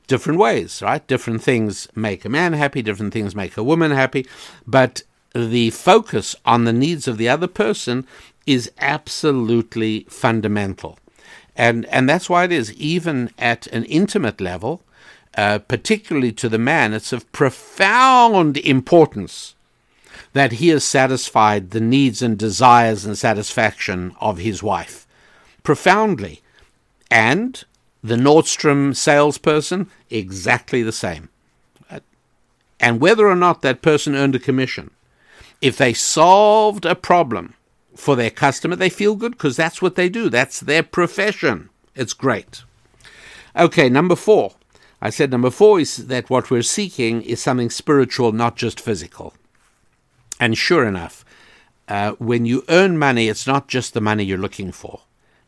[0.06, 1.06] Different ways, right?
[1.06, 4.26] Different things make a man happy, different things make a woman happy.
[4.66, 5.02] But
[5.34, 8.06] the focus on the needs of the other person
[8.48, 10.98] is absolutely fundamental.
[11.54, 14.80] And, and that's why it is, even at an intimate level,
[15.36, 19.54] uh, particularly to the man, it's of profound importance
[20.32, 25.06] that he has satisfied the needs and desires and satisfaction of his wife.
[25.62, 26.40] Profoundly.
[27.10, 27.62] And
[28.02, 31.28] the Nordstrom salesperson, exactly the same.
[32.80, 34.90] And whether or not that person earned a commission,
[35.60, 37.54] if they solved a problem
[37.98, 40.30] for their customer, they feel good because that's what they do.
[40.30, 41.68] That's their profession.
[41.94, 42.62] It's great.
[43.56, 44.54] Okay, number four.
[45.02, 49.34] I said number four is that what we're seeking is something spiritual, not just physical.
[50.40, 51.24] And sure enough,
[51.88, 55.00] uh, when you earn money, it's not just the money you're looking for,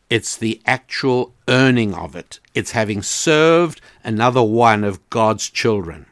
[0.09, 2.41] it's the actual earning of it.
[2.55, 6.07] It's having served another one of God's children.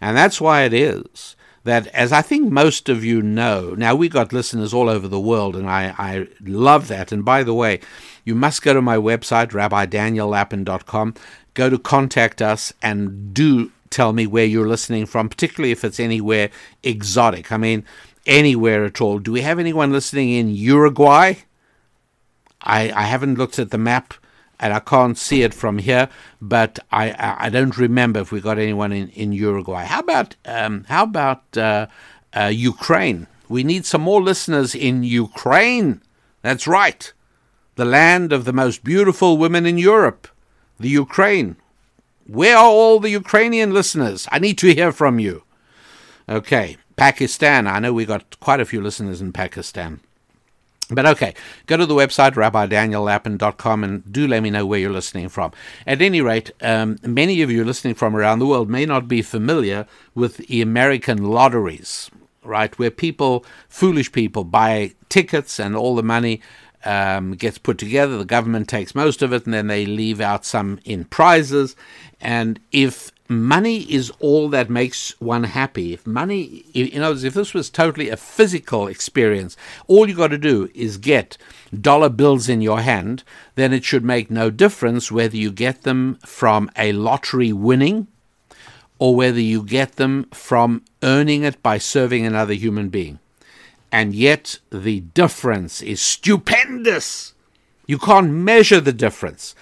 [0.00, 1.34] And that's why it is
[1.68, 5.20] that, as I think most of you know, now we got listeners all over the
[5.20, 7.12] world, and I, I love that.
[7.12, 7.80] And by the way,
[8.24, 11.14] you must go to my website, rabbidaniellapin.com,
[11.54, 16.00] go to contact us, and do tell me where you're listening from, particularly if it's
[16.00, 16.50] anywhere
[16.82, 17.52] exotic.
[17.52, 17.84] I mean,
[18.26, 19.18] anywhere at all.
[19.18, 21.34] Do we have anyone listening in Uruguay?
[22.62, 24.14] I, I haven't looked at the map
[24.60, 26.08] and I can't see it from here,
[26.40, 29.84] but I, I don't remember if we got anyone in, in Uruguay.
[29.84, 31.86] How about um, how about uh,
[32.34, 33.26] uh, Ukraine?
[33.48, 36.02] We need some more listeners in Ukraine.
[36.42, 37.12] That's right,
[37.76, 40.28] the land of the most beautiful women in Europe,
[40.78, 41.56] the Ukraine.
[42.26, 44.28] Where are all the Ukrainian listeners?
[44.30, 45.44] I need to hear from you.
[46.28, 47.66] Okay, Pakistan.
[47.66, 50.00] I know we got quite a few listeners in Pakistan.
[50.90, 51.34] But okay,
[51.66, 55.52] go to the website, rabbidaniellapin.com, and do let me know where you're listening from.
[55.86, 59.20] At any rate, um, many of you listening from around the world may not be
[59.20, 62.10] familiar with the American lotteries,
[62.42, 62.76] right?
[62.78, 66.40] Where people, foolish people, buy tickets and all the money
[66.86, 68.16] um, gets put together.
[68.16, 71.76] The government takes most of it, and then they leave out some in prizes.
[72.18, 77.34] And if money is all that makes one happy, if money, in other words, if
[77.34, 81.36] this was totally a physical experience, all you got to do is get
[81.78, 83.22] dollar bills in your hand,
[83.54, 88.06] then it should make no difference whether you get them from a lottery winning
[88.98, 93.18] or whether you get them from earning it by serving another human being
[93.90, 97.34] and yet the difference is stupendous.
[97.86, 99.54] You can't measure the difference.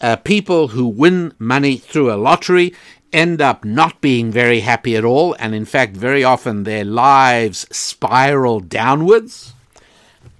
[0.00, 2.74] Uh, people who win money through a lottery
[3.14, 7.66] end up not being very happy at all, and in fact, very often their lives
[7.74, 9.54] spiral downwards.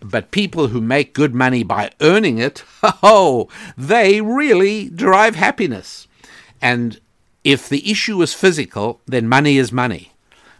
[0.01, 2.65] But people who make good money by earning it,
[3.03, 6.07] oh, they really derive happiness.
[6.61, 7.01] And
[7.45, 10.13] if the issue is physical, then money is money.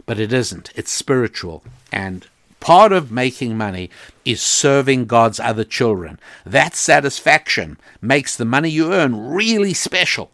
[0.07, 1.63] But it isn't, it's spiritual.
[1.91, 2.25] And
[2.65, 3.91] Part of making money
[4.25, 6.19] is serving God's other children.
[6.47, 10.31] That satisfaction makes the money you earn really special.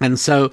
[0.00, 0.50] And so,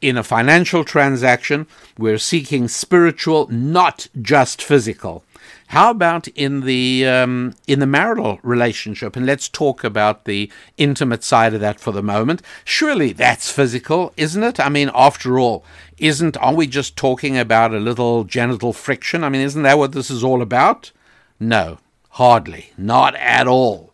[0.00, 1.66] in a financial transaction,
[1.98, 5.24] we're seeking spiritual, not just physical.
[5.68, 9.16] How about in the um, in the marital relationship?
[9.16, 12.42] And let's talk about the intimate side of that for the moment.
[12.64, 14.60] Surely that's physical, isn't it?
[14.60, 15.64] I mean, after all,
[15.98, 19.24] isn't are we just talking about a little genital friction?
[19.24, 20.92] I mean, isn't that what this is all about?
[21.40, 21.78] No,
[22.10, 23.92] hardly, not at all.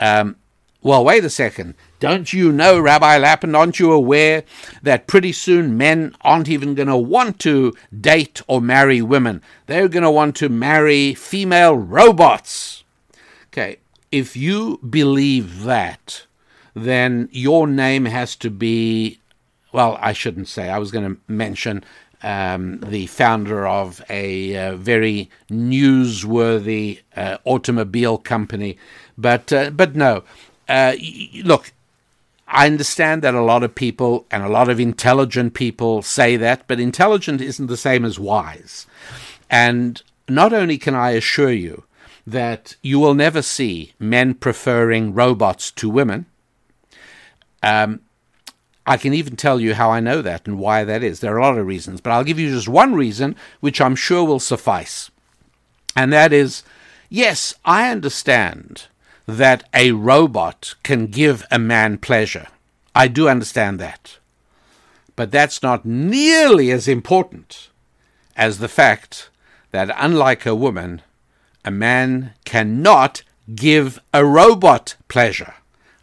[0.00, 0.36] Um,
[0.82, 1.74] well, wait a second.
[2.04, 4.44] Don't you know, Rabbi Lapin, aren't you aware
[4.82, 9.40] that pretty soon men aren't even going to want to date or marry women?
[9.66, 12.84] They're going to want to marry female robots.
[13.46, 13.78] Okay,
[14.12, 16.26] if you believe that,
[16.74, 19.18] then your name has to be
[19.72, 20.68] well, I shouldn't say.
[20.68, 21.84] I was going to mention
[22.22, 28.78] um, the founder of a uh, very newsworthy uh, automobile company,
[29.18, 30.22] but uh, but no.
[30.68, 30.94] Uh,
[31.42, 31.72] look,
[32.46, 36.66] I understand that a lot of people and a lot of intelligent people say that,
[36.66, 38.86] but intelligent isn't the same as wise.
[39.50, 41.84] And not only can I assure you
[42.26, 46.26] that you will never see men preferring robots to women.
[47.62, 48.00] Um,
[48.86, 51.20] I can even tell you how I know that and why that is.
[51.20, 53.96] There are a lot of reasons, but I'll give you just one reason, which I'm
[53.96, 55.10] sure will suffice.
[55.96, 56.62] And that is
[57.08, 58.86] yes, I understand
[59.26, 62.48] that a robot can give a man pleasure.
[62.94, 64.18] I do understand that.
[65.16, 67.70] But that's not nearly as important
[68.36, 69.30] as the fact
[69.70, 71.02] that, unlike a woman,
[71.64, 73.22] a man cannot
[73.54, 75.54] give a robot pleasure.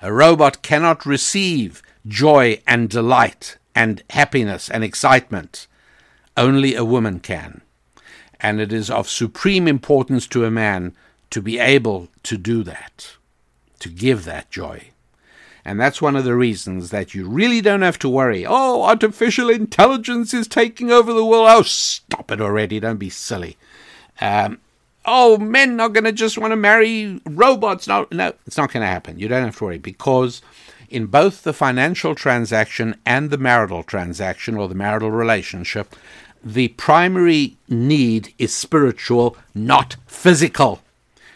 [0.01, 5.67] A robot cannot receive joy and delight and happiness and excitement.
[6.35, 7.61] Only a woman can.
[8.39, 10.95] And it is of supreme importance to a man
[11.31, 13.15] to be able to do that,
[13.79, 14.89] to give that joy.
[15.63, 18.45] And that's one of the reasons that you really don't have to worry.
[18.45, 21.47] Oh, artificial intelligence is taking over the world.
[21.49, 22.79] Oh, stop it already.
[22.79, 23.57] Don't be silly.
[24.19, 24.59] Um,
[25.05, 27.87] oh, men are going to just want to marry robots.
[27.87, 29.19] No, no, it's not going to happen.
[29.19, 30.41] You don't have to worry because
[30.89, 35.95] in both the financial transaction and the marital transaction or the marital relationship,
[36.43, 40.81] the primary need is spiritual, not physical.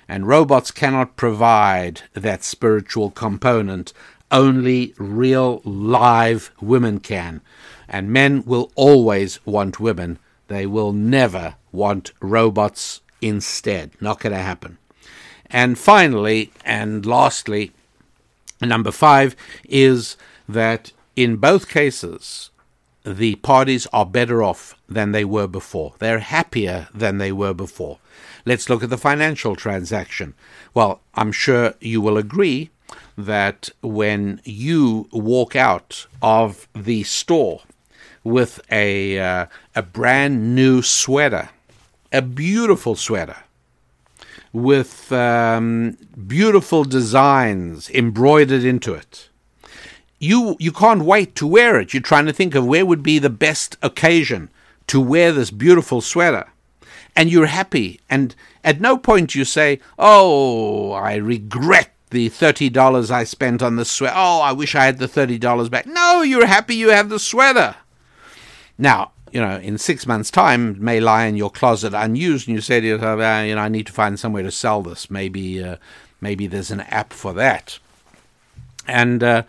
[0.07, 3.93] And robots cannot provide that spiritual component
[4.31, 7.41] only real live women can.
[7.87, 10.19] And men will always want women.
[10.47, 13.91] They will never want robots instead.
[13.99, 14.77] Not going to happen.
[15.47, 17.71] And finally, and lastly,
[18.61, 20.17] number five is
[20.49, 22.49] that in both cases,
[23.05, 25.93] the parties are better off than they were before.
[25.99, 27.99] They're happier than they were before.
[28.45, 30.35] Let's look at the financial transaction.
[30.73, 32.69] Well, I'm sure you will agree
[33.17, 37.61] that when you walk out of the store
[38.23, 41.49] with a uh, a brand new sweater,
[42.11, 43.37] a beautiful sweater
[44.53, 49.29] with um, beautiful designs embroidered into it.
[50.19, 51.93] You you can't wait to wear it.
[51.93, 54.49] You're trying to think of where would be the best occasion
[54.87, 56.47] to wear this beautiful sweater.
[57.15, 63.23] And you're happy and at no point you say, "Oh, I regret the $30 I
[63.23, 64.13] spent on the sweater.
[64.15, 65.85] Oh, I wish I had the $30 back.
[65.85, 67.75] No, you're happy you have the sweater.
[68.77, 72.61] Now, you know, in six months' time, may lie in your closet unused, and you
[72.61, 75.11] say to yourself, ah, you know, I need to find somewhere to sell this.
[75.11, 75.75] Maybe, uh,
[76.21, 77.79] maybe there's an app for that.
[78.87, 79.43] And uh,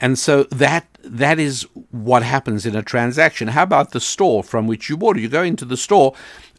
[0.00, 3.48] and so that that is what happens in a transaction.
[3.48, 5.22] How about the store from which you bought it?
[5.22, 6.14] You go into the store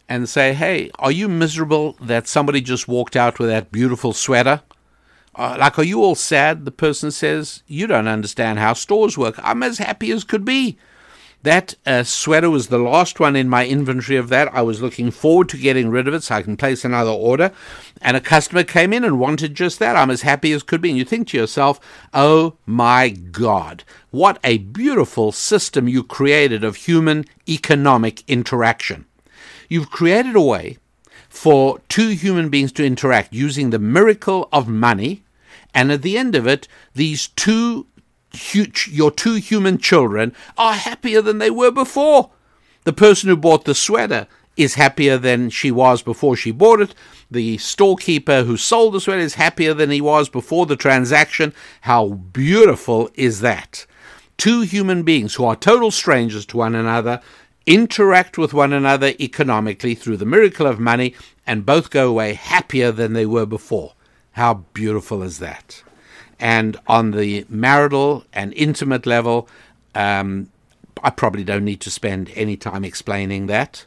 [0.08, 4.62] and say, "Hey, are you miserable that somebody just walked out with that beautiful sweater?"
[5.36, 6.64] Uh, like, are you all sad?
[6.66, 9.36] The person says, You don't understand how stores work.
[9.42, 10.78] I'm as happy as could be.
[11.42, 14.54] That uh, sweater was the last one in my inventory of that.
[14.54, 17.52] I was looking forward to getting rid of it so I can place another order.
[18.02, 19.98] And a customer came in and wanted just that.
[19.98, 20.90] I'm as happy as could be.
[20.90, 21.82] And you think to yourself,
[22.14, 29.06] oh my God, what a beautiful system you created of human economic interaction.
[29.70, 30.78] You've created a way
[31.30, 35.24] for two human beings to interact using the miracle of money.
[35.74, 37.88] And at the end of it, these two
[38.88, 42.32] your two human children are happier than they were before.
[42.84, 46.96] The person who bought the sweater is happier than she was before she bought it.
[47.32, 51.54] The storekeeper who sold the sweater is happier than he was before the transaction.
[51.82, 53.86] How beautiful is that?
[54.38, 57.22] Two human beings who are total strangers to one another
[57.66, 62.92] interact with one another economically through the miracle of money, and both go away happier
[62.92, 63.94] than they were before.
[64.34, 65.84] How beautiful is that?
[66.40, 69.48] And on the marital and intimate level,
[69.96, 70.50] um,
[71.04, 73.86] I probably don't need to spend any time explaining that.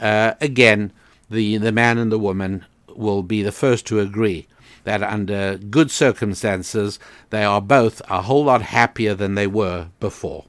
[0.00, 0.92] Uh, again,
[1.30, 4.46] the, the man and the woman will be the first to agree
[4.84, 6.98] that under good circumstances,
[7.30, 10.44] they are both a whole lot happier than they were before.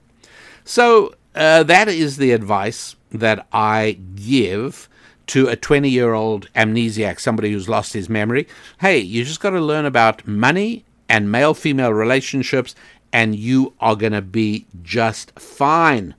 [0.66, 4.90] So, uh, that is the advice that I give
[5.28, 8.48] to a 20 year old amnesiac, somebody who's lost his memory.
[8.80, 12.76] Hey, you just got to learn about money and male female relationships,
[13.12, 16.16] and you are going to be just fine.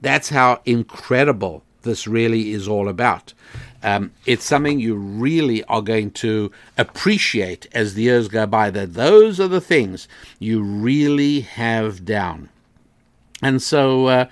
[0.00, 3.32] That's how incredible this really is all about.
[3.82, 8.94] Um, it's something you really are going to appreciate as the years go by, that
[8.94, 10.08] those are the things
[10.38, 12.48] you really have down.
[13.42, 14.26] And so, uh,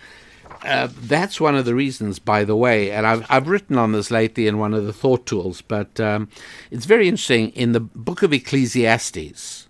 [0.64, 4.10] uh, that's one of the reasons, by the way, and I've, I've written on this
[4.10, 6.28] lately in one of the thought tools, but um,
[6.70, 9.68] it's very interesting in the book of Ecclesiastes.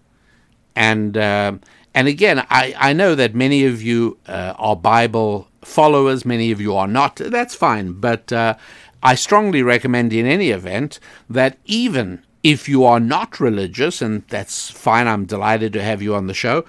[0.77, 1.55] And, uh,
[1.95, 6.61] and again, I, I know that many of you uh, are Bible followers, many of
[6.61, 7.17] you are not.
[7.17, 8.57] That's fine, but uh,
[9.03, 14.71] I strongly recommend in any event that even if you are not religious, and that's
[14.71, 16.65] fine, I'm delighted to have you on the show,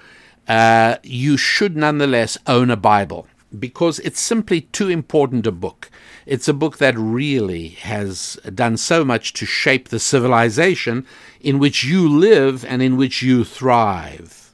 [0.46, 3.26] uh, you should nonetheless own a Bible
[3.58, 5.90] because it's simply too important a book.
[6.26, 11.06] It's a book that really has done so much to shape the civilization
[11.40, 14.52] in which you live and in which you thrive.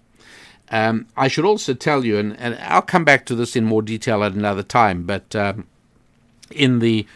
[0.70, 3.82] Um, I should also tell you, and, and, I'll come back to this in more
[3.82, 5.66] detail at another time, but um,
[6.50, 7.06] in the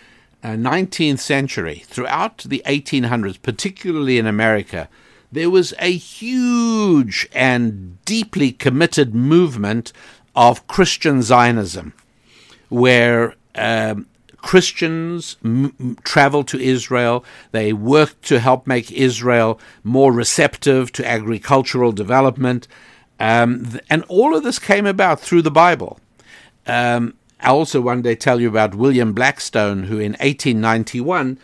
[0.42, 4.88] uh, 19th century, throughout the 1800s, particularly in America,
[5.30, 9.92] there was a huge and deeply committed movement
[10.34, 11.92] of Christian Zionism,
[12.68, 14.06] where um,
[14.44, 17.24] Christians m- traveled to Israel.
[17.52, 22.68] They worked to help make Israel more receptive to agricultural development.
[23.18, 25.98] Um, th- and all of this came about through the Bible.
[26.66, 31.38] Um, I'll also one day tell you about William Blackstone, who in 1891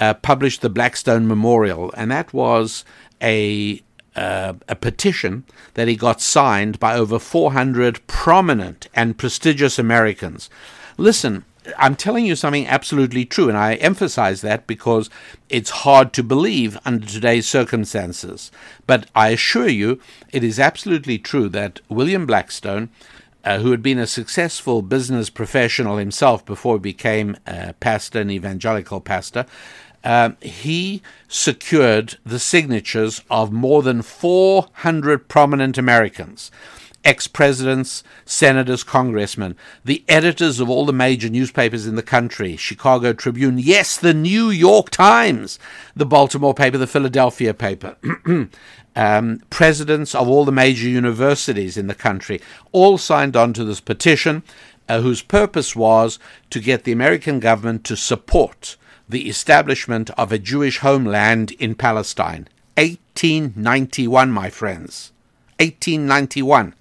[0.00, 2.84] uh, published the Blackstone Memorial, and that was
[3.22, 3.80] a
[4.16, 5.44] uh, a petition
[5.74, 10.50] that he got signed by over 400 prominent and prestigious Americans.
[10.96, 11.44] Listen,
[11.78, 15.10] I'm telling you something absolutely true, and I emphasize that because
[15.48, 18.50] it's hard to believe under today's circumstances.
[18.86, 20.00] But I assure you,
[20.32, 22.88] it is absolutely true that William Blackstone,
[23.44, 28.30] uh, who had been a successful business professional himself before he became a pastor, an
[28.30, 29.46] evangelical pastor,
[30.02, 36.50] um, he secured the signatures of more than 400 prominent Americans
[37.04, 43.12] ex presidents, senators, congressmen, the editors of all the major newspapers in the country Chicago
[43.12, 45.58] Tribune, yes, the New York Times,
[45.96, 47.96] the Baltimore paper, the Philadelphia paper.
[48.96, 52.40] um, presidents of all the major universities in the country
[52.72, 54.42] all signed on to this petition,
[54.88, 56.18] uh, whose purpose was
[56.50, 58.76] to get the American government to support
[59.10, 62.48] the establishment of a Jewish homeland in Palestine.
[62.76, 65.12] 1891, my friends.
[65.58, 66.74] 1891.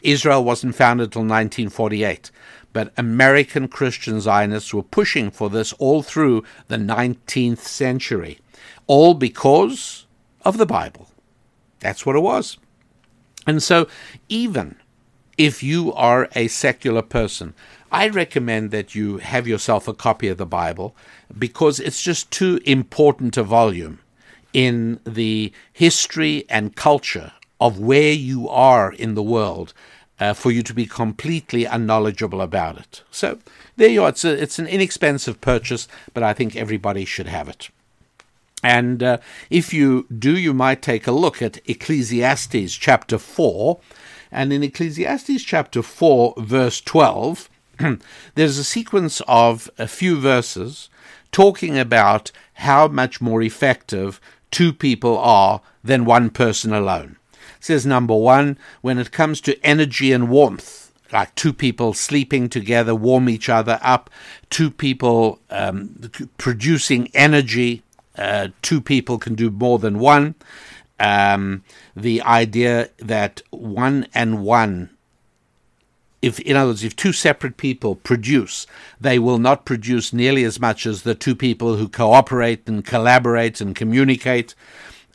[0.00, 2.30] Israel wasn't founded until 1948,
[2.72, 8.38] but American Christian Zionists were pushing for this all through the 19th century,
[8.86, 10.06] all because
[10.44, 11.08] of the Bible.
[11.80, 12.58] That's what it was.
[13.46, 13.88] And so,
[14.28, 14.76] even
[15.36, 17.54] if you are a secular person,
[17.90, 20.94] I recommend that you have yourself a copy of the Bible
[21.36, 24.00] because it's just too important a volume
[24.52, 29.72] in the history and culture of where you are in the world
[30.18, 33.02] uh, for you to be completely unknowledgeable about it.
[33.10, 33.38] So
[33.76, 34.08] there you are.
[34.08, 37.70] It's, a, it's an inexpensive purchase, but I think everybody should have it.
[38.62, 39.18] And uh,
[39.50, 43.78] if you do, you might take a look at Ecclesiastes chapter 4.
[44.32, 47.48] And in Ecclesiastes chapter 4, verse 12,
[48.34, 50.88] there's a sequence of a few verses
[51.32, 54.20] talking about how much more effective
[54.50, 57.16] two people are than one person alone.
[57.58, 62.48] It says number one, when it comes to energy and warmth, like two people sleeping
[62.48, 64.10] together warm each other up,
[64.50, 67.82] two people um, producing energy,
[68.16, 70.34] uh, two people can do more than one.
[70.98, 71.62] Um,
[71.94, 74.95] the idea that one and one
[76.22, 78.66] if in other words if two separate people produce
[79.00, 83.60] they will not produce nearly as much as the two people who cooperate and collaborate
[83.60, 84.54] and communicate.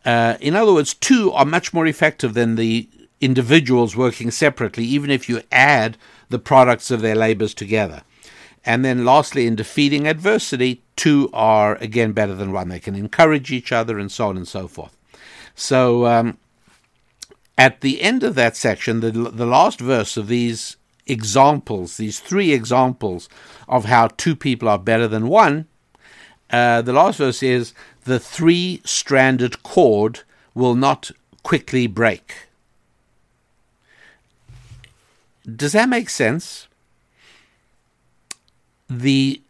[0.06, 2.88] Uh, in other words two are much more effective than the
[3.20, 5.98] individuals working separately even if you add
[6.30, 8.02] the products of their labors together.
[8.64, 12.70] And then lastly in defeating adversity two are again better than one.
[12.70, 14.96] They can encourage each other and so on and so forth.
[15.56, 16.38] So um,
[17.58, 20.78] at the end of that section, the, the last verse of these
[21.08, 23.30] examples, these three examples
[23.68, 25.68] of how two people are better than one,
[26.50, 27.74] uh, the last verse is
[28.04, 30.22] the three stranded cord
[30.54, 31.12] will not
[31.44, 32.48] quickly break.
[35.56, 36.68] Does that make sense?
[38.90, 39.42] The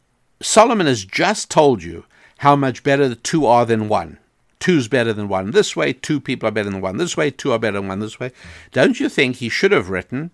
[0.41, 2.05] Solomon has just told you
[2.39, 4.17] how much better the two are than one.
[4.59, 7.51] Two's better than one this way, two people are better than one this way, two
[7.51, 8.31] are better than one this way.
[8.71, 10.29] Don't you think he should have written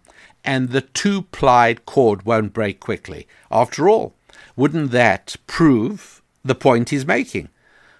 [0.48, 3.28] and the two plied cord won't break quickly.
[3.52, 4.16] After all,
[4.56, 7.50] wouldn't that prove the point he's making?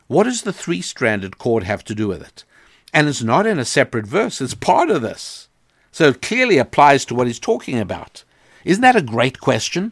[0.08, 2.46] What does the three stranded cord have to do with it?
[2.94, 5.50] And it's not in a separate verse, it's part of this.
[5.92, 8.24] So it clearly applies to what he's talking about.
[8.64, 9.92] Isn't that a great question?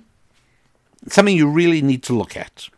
[1.10, 2.70] Something you really need to look at.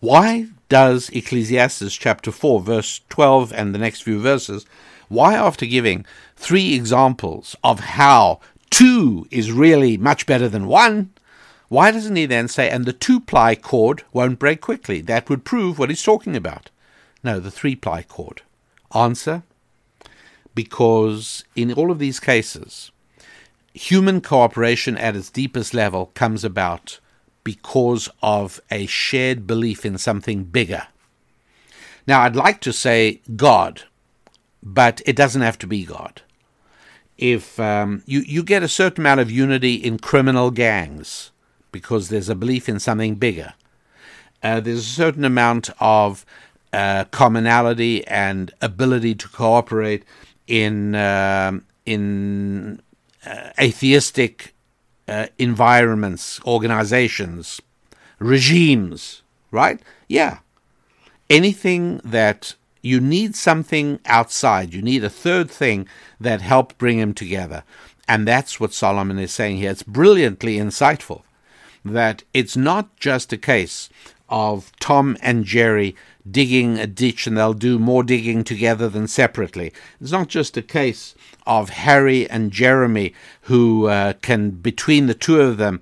[0.00, 4.66] Why does Ecclesiastes chapter 4, verse 12, and the next few verses
[5.12, 6.06] why, after giving
[6.42, 8.40] three examples of how
[8.70, 11.10] two is really much better than one,
[11.68, 15.00] why doesn't he then say, and the two ply cord won't break quickly?
[15.00, 16.68] That would prove what he's talking about.
[17.24, 18.42] No, the three ply cord.
[18.94, 19.42] Answer
[20.54, 22.90] because in all of these cases,
[23.72, 27.00] human cooperation at its deepest level comes about
[27.44, 30.86] because of a shared belief in something bigger.
[32.06, 33.82] Now, I'd like to say God,
[34.62, 36.22] but it doesn't have to be God.
[37.22, 41.30] If um, you you get a certain amount of unity in criminal gangs
[41.70, 43.54] because there's a belief in something bigger,
[44.42, 46.26] uh, there's a certain amount of
[46.72, 50.04] uh, commonality and ability to cooperate
[50.48, 52.82] in um, in
[53.24, 54.52] uh, atheistic
[55.06, 57.60] uh, environments, organizations,
[58.18, 59.80] regimes, right?
[60.08, 60.38] Yeah.
[61.30, 65.88] Anything that you need something outside, you need a third thing
[66.20, 67.62] that help bring them together.
[68.08, 69.70] And that's what Solomon is saying here.
[69.70, 71.22] It's brilliantly insightful
[71.84, 73.88] that it's not just a case
[74.28, 75.94] of Tom and Jerry
[76.28, 79.72] digging a ditch and they'll do more digging together than separately.
[80.00, 81.14] It's not just a case
[81.46, 85.80] of Harry and Jeremy who uh, can, between the two of them,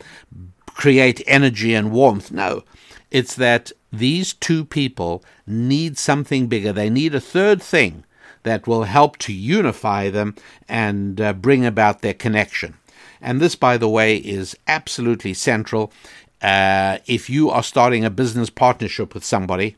[0.67, 2.33] create energy and warmth.
[2.33, 2.65] No,
[3.11, 6.73] it's that these two people need something bigger.
[6.73, 8.05] They need a third thing
[8.43, 10.35] that will help to unify them
[10.69, 12.75] and uh, bring about their connection.
[13.21, 15.93] And this, by the way, is absolutely central.
[16.41, 19.77] Uh, if you are starting a business partnership with somebody,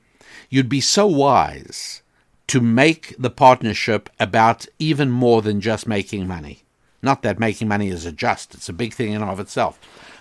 [0.48, 2.02] you'd be so wise
[2.46, 6.62] to make the partnership about even more than just making money.
[7.00, 9.78] Not that making money is a just, it's a big thing in and of itself.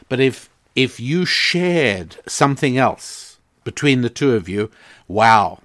[0.09, 3.30] But if if you shared something else
[3.63, 4.69] between the two of you,
[5.07, 5.59] wow,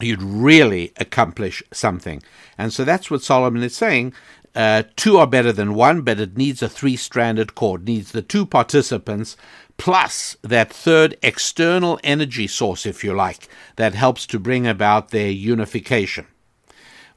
[0.00, 2.22] you'd really accomplish something.
[2.58, 4.14] And so that's what Solomon is saying.
[4.54, 8.20] Uh, two are better than one, but it needs a three stranded cord, needs the
[8.22, 9.36] two participants
[9.78, 15.30] plus that third external energy source, if you like, that helps to bring about their
[15.30, 16.26] unification.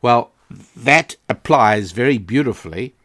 [0.01, 0.31] Well,
[0.75, 2.95] that applies very beautifully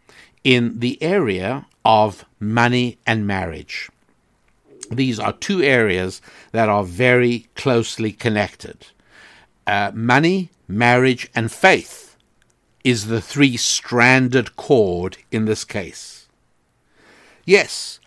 [0.45, 3.91] in the area of money and marriage.
[4.91, 6.21] These are two areas
[6.51, 8.89] that are very closely connected.
[9.67, 12.17] Uh, money, marriage, and faith
[12.83, 16.27] is the three stranded cord in this case.
[17.45, 18.01] Yes,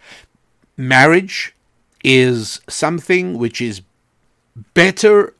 [0.75, 1.55] marriage
[2.03, 3.81] is something which is
[4.73, 5.34] better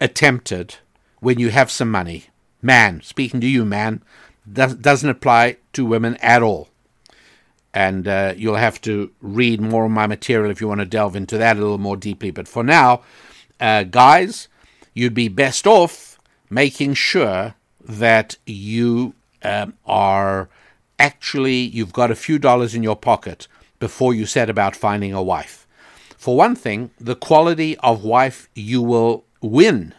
[0.00, 0.76] attempted
[1.20, 2.24] when you have some money.
[2.62, 4.02] Man, speaking to you, man,
[4.50, 6.69] does, doesn't apply to women at all
[7.72, 11.16] and uh, you'll have to read more of my material if you want to delve
[11.16, 12.30] into that a little more deeply.
[12.30, 13.02] But for now,
[13.60, 14.48] uh, guys,
[14.94, 16.18] you'd be best off
[16.48, 20.48] making sure that you um, are
[20.98, 23.46] actually you've got a few dollars in your pocket
[23.78, 25.66] before you set about finding a wife.
[26.16, 29.94] For one thing, the quality of wife you will win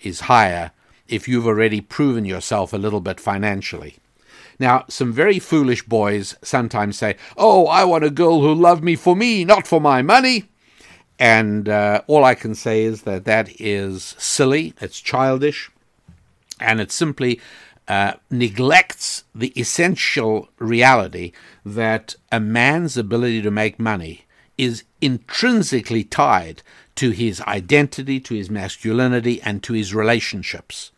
[0.00, 0.70] is higher
[1.08, 3.96] if you've already proven yourself a little bit financially.
[4.58, 8.96] Now, some very foolish boys sometimes say, Oh, I want a girl who'll love me
[8.96, 10.48] for me, not for my money.
[11.18, 15.70] And uh, all I can say is that that is silly, it's childish,
[16.60, 17.40] and it simply
[17.88, 21.32] uh, neglects the essential reality
[21.64, 24.24] that a man's ability to make money
[24.58, 26.62] is intrinsically tied
[26.96, 30.92] to his identity, to his masculinity, and to his relationships.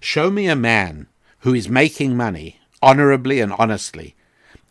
[0.00, 1.06] Show me a man
[1.40, 4.14] who is making money honorably and honestly.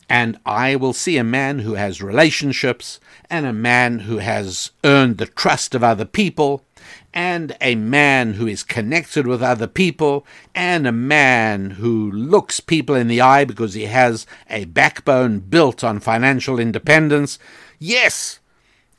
[0.08, 2.98] And I will see a man who has relationships,
[3.28, 6.64] and a man who has earned the trust of other people,
[7.12, 12.94] and a man who is connected with other people, and a man who looks people
[12.94, 17.38] in the eye because he has a backbone built on financial independence.
[17.78, 18.37] Yes,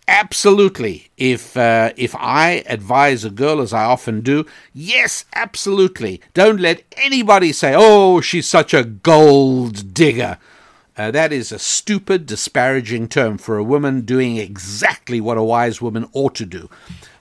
[0.09, 1.09] absolutely.
[1.17, 6.21] If uh, if I advise a girl, as I often do, yes, absolutely.
[6.33, 10.37] Don't let anybody say, "Oh, she's such a gold digger."
[10.97, 15.81] Uh, that is a stupid, disparaging term for a woman doing exactly what a wise
[15.81, 16.69] woman ought to do,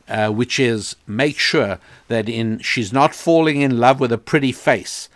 [0.09, 1.78] uh, which is make sure
[2.09, 5.09] that in she's not falling in love with a pretty face.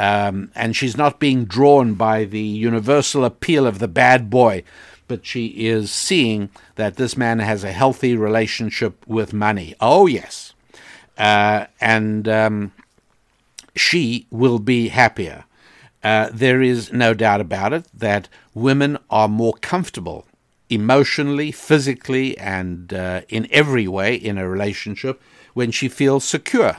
[0.00, 4.62] Um, and she's not being drawn by the universal appeal of the bad boy,
[5.08, 9.74] but she is seeing that this man has a healthy relationship with money.
[9.80, 10.54] Oh, yes.
[11.16, 12.72] Uh, and um,
[13.74, 15.44] she will be happier.
[16.04, 20.26] Uh, there is no doubt about it that women are more comfortable
[20.70, 25.20] emotionally, physically, and uh, in every way in a relationship
[25.54, 26.76] when she feels secure.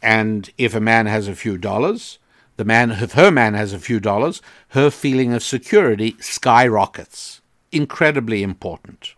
[0.00, 2.18] And if a man has a few dollars,
[2.56, 7.39] the man, if her man has a few dollars, her feeling of security skyrockets
[7.72, 9.14] incredibly important.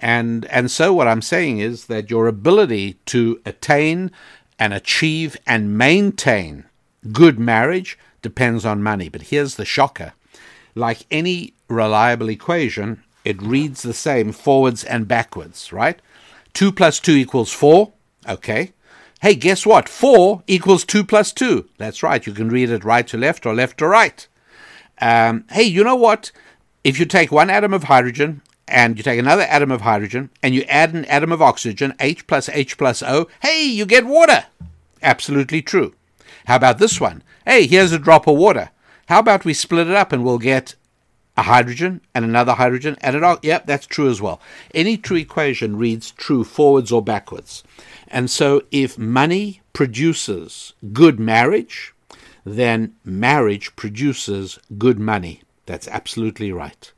[0.00, 4.10] And, and so, what I'm saying is that your ability to attain
[4.58, 6.64] and achieve and maintain
[7.12, 9.08] good marriage depends on money.
[9.08, 10.12] But here's the shocker
[10.74, 16.00] like any reliable equation, it reads the same forwards and backwards, right?
[16.54, 17.92] 2 plus 2 equals 4.
[18.28, 18.72] Okay.
[19.20, 19.88] Hey, guess what?
[19.88, 21.68] 4 equals 2 plus 2.
[21.78, 22.26] That's right.
[22.26, 24.26] You can read it right to left or left to right.
[25.00, 26.30] Um, hey, you know what?
[26.84, 30.54] If you take one atom of hydrogen and you take another atom of hydrogen and
[30.54, 34.44] you add an atom of oxygen, H plus H plus O, hey, you get water.
[35.02, 35.94] Absolutely true.
[36.46, 37.22] How about this one?
[37.46, 38.70] Hey, here's a drop of water.
[39.08, 40.74] How about we split it up and we'll get
[41.36, 43.36] a hydrogen and another hydrogen and an.
[43.42, 44.40] Yep, that's true as well.
[44.74, 47.64] Any true equation reads true forwards or backwards.
[48.08, 51.92] And so if money produces good marriage,
[52.44, 55.42] then marriage produces good money.
[55.66, 56.92] That's absolutely right.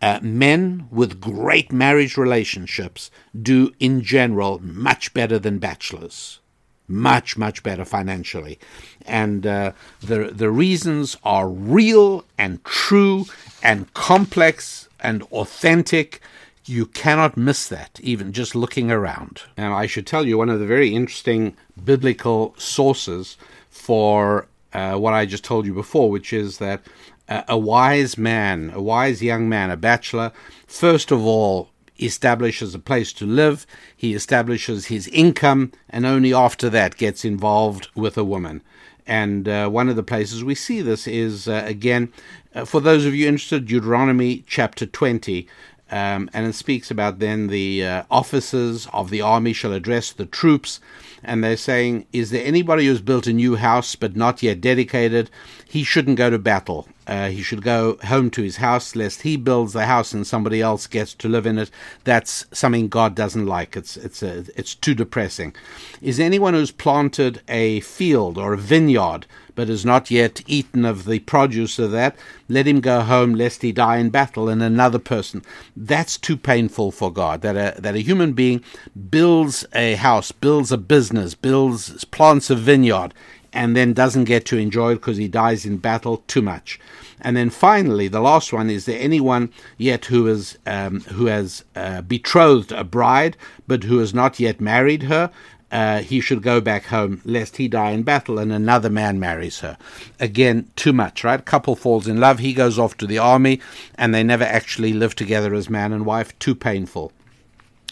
[0.00, 6.38] Uh, men with great marriage relationships do, in general, much better than bachelors.
[6.86, 8.58] Much, much better financially.
[9.04, 13.26] And uh, the, the reasons are real and true
[13.62, 16.20] and complex and authentic.
[16.64, 19.42] You cannot miss that, even just looking around.
[19.56, 23.36] And I should tell you, one of the very interesting biblical sources
[23.68, 26.82] for uh, what I just told you before, which is that
[27.28, 30.32] a wise man, a wise young man, a bachelor,
[30.66, 33.66] first of all, establishes a place to live,
[33.96, 38.62] he establishes his income, and only after that gets involved with a woman.
[39.06, 42.12] And uh, one of the places we see this is, uh, again,
[42.54, 45.48] uh, for those of you interested, Deuteronomy chapter 20.
[45.90, 50.26] Um, and it speaks about then the uh, officers of the army shall address the
[50.26, 50.80] troops,
[51.22, 55.30] and they're saying, Is there anybody who's built a new house but not yet dedicated?
[55.66, 56.88] He shouldn't go to battle.
[57.06, 60.60] Uh, he should go home to his house, lest he builds the house and somebody
[60.60, 61.70] else gets to live in it.
[62.04, 63.74] That's something God doesn't like.
[63.76, 65.54] It's it's a, it's too depressing.
[66.02, 69.26] Is anyone who's planted a field or a vineyard
[69.58, 72.16] but has not yet eaten of the produce of that,
[72.48, 74.48] let him go home lest he die in battle.
[74.48, 75.42] And another person.
[75.76, 77.40] That's too painful for God.
[77.40, 78.62] That a that a human being
[79.10, 83.12] builds a house, builds a business, builds plants a vineyard,
[83.52, 86.78] and then doesn't get to enjoy it because he dies in battle too much.
[87.20, 91.64] And then finally, the last one is there anyone yet who is um, who has
[91.74, 93.36] uh, betrothed a bride
[93.66, 95.32] but who has not yet married her?
[95.70, 99.60] Uh, he should go back home lest he die in battle and another man marries
[99.60, 99.76] her.
[100.18, 101.44] Again, too much, right?
[101.44, 103.60] Couple falls in love, he goes off to the army,
[103.96, 106.38] and they never actually live together as man and wife.
[106.38, 107.12] Too painful.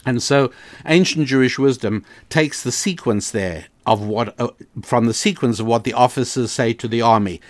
[0.06, 0.52] And so,
[0.86, 4.48] ancient Jewish wisdom takes the sequence there of what, uh,
[4.82, 7.40] from the sequence of what the officers say to the army.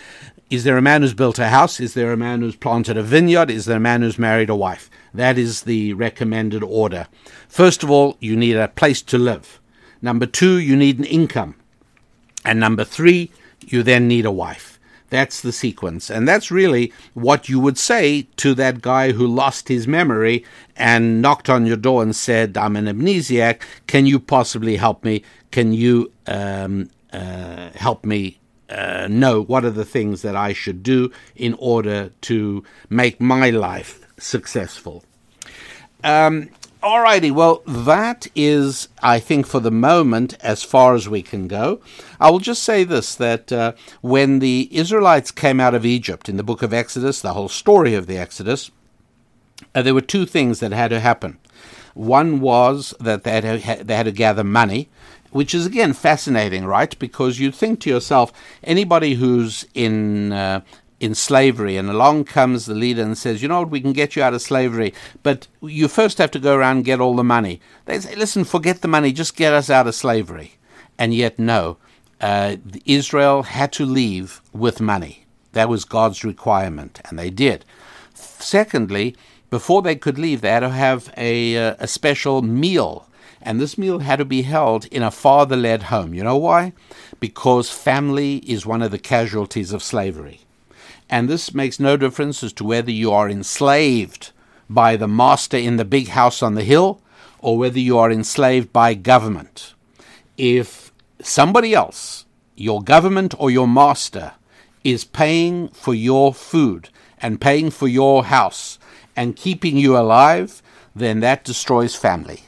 [0.48, 1.80] Is there a man who's built a house?
[1.80, 3.50] Is there a man who's planted a vineyard?
[3.50, 4.88] Is there a man who's married a wife?
[5.12, 7.08] That is the recommended order.
[7.48, 9.60] First of all, you need a place to live.
[10.02, 11.54] Number two, you need an income.
[12.44, 13.30] And number three,
[13.60, 14.78] you then need a wife.
[15.10, 16.10] That's the sequence.
[16.10, 20.44] And that's really what you would say to that guy who lost his memory
[20.76, 23.60] and knocked on your door and said, I'm an amnesiac.
[23.86, 25.22] Can you possibly help me?
[25.52, 30.82] Can you um, uh, help me uh, know what are the things that I should
[30.82, 35.04] do in order to make my life successful?
[36.02, 36.50] Um,
[36.86, 41.80] Alrighty, well, that is, I think, for the moment, as far as we can go.
[42.20, 43.72] I will just say this that uh,
[44.02, 47.94] when the Israelites came out of Egypt in the book of Exodus, the whole story
[47.94, 48.70] of the Exodus,
[49.74, 51.38] uh, there were two things that had to happen.
[51.94, 54.88] One was that they had, to, they had to gather money,
[55.32, 56.96] which is again fascinating, right?
[57.00, 58.32] Because you think to yourself,
[58.62, 60.60] anybody who's in uh,
[60.98, 63.70] in slavery, and along comes the leader and says, "You know what?
[63.70, 66.84] We can get you out of slavery, but you first have to go around and
[66.84, 69.12] get all the money." They say, "Listen, forget the money.
[69.12, 70.52] Just get us out of slavery."
[70.98, 71.76] And yet, no,
[72.20, 75.26] uh, Israel had to leave with money.
[75.52, 77.64] That was God's requirement, and they did.
[78.14, 79.16] Secondly,
[79.50, 83.08] before they could leave, they had to have a, uh, a special meal.
[83.42, 86.14] And this meal had to be held in a father led home.
[86.14, 86.72] You know why?
[87.20, 90.40] Because family is one of the casualties of slavery.
[91.08, 94.32] And this makes no difference as to whether you are enslaved
[94.68, 97.00] by the master in the big house on the hill
[97.38, 99.74] or whether you are enslaved by government.
[100.36, 100.92] If
[101.22, 102.24] somebody else,
[102.56, 104.32] your government or your master,
[104.82, 106.88] is paying for your food
[107.20, 108.78] and paying for your house
[109.14, 110.62] and keeping you alive,
[110.94, 112.42] then that destroys family.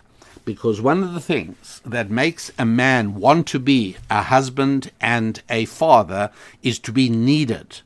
[0.45, 5.43] Because one of the things that makes a man want to be a husband and
[5.49, 6.31] a father
[6.63, 7.81] is to be needed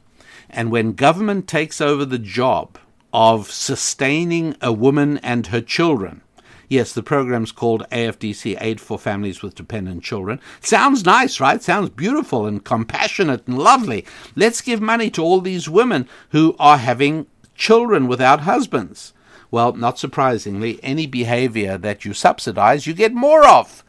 [0.53, 2.79] and when government takes over the job
[3.13, 6.23] of sustaining a woman and her children,
[6.69, 10.41] yes, the program's called AFDC, Aid for Families with Dependent Children.
[10.61, 11.63] Sounds nice, right?
[11.63, 14.05] Sounds beautiful and compassionate and lovely.
[14.37, 19.13] Let's give money to all these women who are having children without husbands.
[19.51, 23.85] Well, not surprisingly, any behavior that you subsidize, you get more of.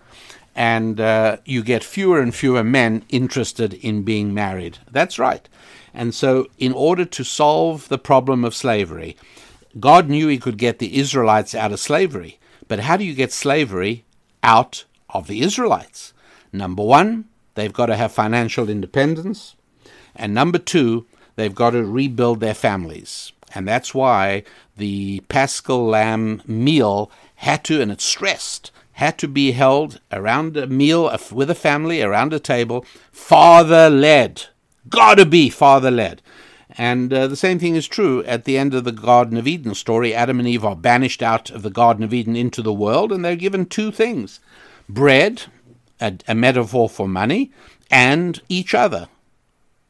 [0.56, 4.78] And uh, you get fewer and fewer men interested in being married.
[4.92, 5.50] That's right.
[5.94, 9.16] And so, in order to solve the problem of slavery,
[9.80, 12.40] God knew He could get the Israelites out of slavery.
[12.68, 14.06] But how do you get slavery
[14.42, 16.14] out of the Israelites?
[16.52, 17.26] Number one,
[17.56, 19.56] they've got to have financial independence.
[20.16, 23.32] And number two, they've got to rebuild their families.
[23.56, 24.44] And that's why
[24.78, 30.68] the Paschal lamb meal had to, and it's stressed, had to be held around a
[30.68, 34.46] meal with a family around a table, father led.
[34.90, 36.22] Gotta be father led.
[36.76, 39.76] And uh, the same thing is true at the end of the Garden of Eden
[39.76, 40.14] story.
[40.14, 43.24] Adam and Eve are banished out of the Garden of Eden into the world, and
[43.24, 44.40] they're given two things
[44.90, 45.44] bread,
[46.02, 47.52] a, a metaphor for money,
[47.92, 49.08] and each other,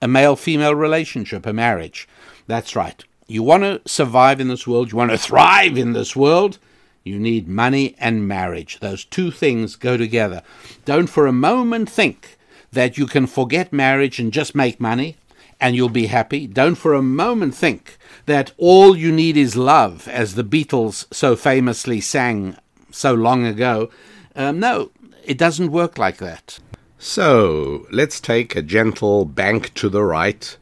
[0.02, 2.08] a male female relationship, a marriage.
[2.48, 3.04] That's right.
[3.28, 6.60] You want to survive in this world, you want to thrive in this world,
[7.04, 8.80] you need money and marriage.
[8.80, 10.44] Those two things go together.
[10.86, 12.38] Don't for a moment think
[12.74, 15.16] that you can forget marriage and just make money
[15.60, 16.46] and you'll be happy.
[16.46, 21.36] Don't for a moment think that all you need is love, as the Beatles so
[21.36, 22.58] famously sang
[22.92, 23.90] so long ago.
[24.36, 24.92] Um, no,
[25.24, 26.60] it doesn't work like that.
[26.98, 30.58] So let's take a gentle bank to the right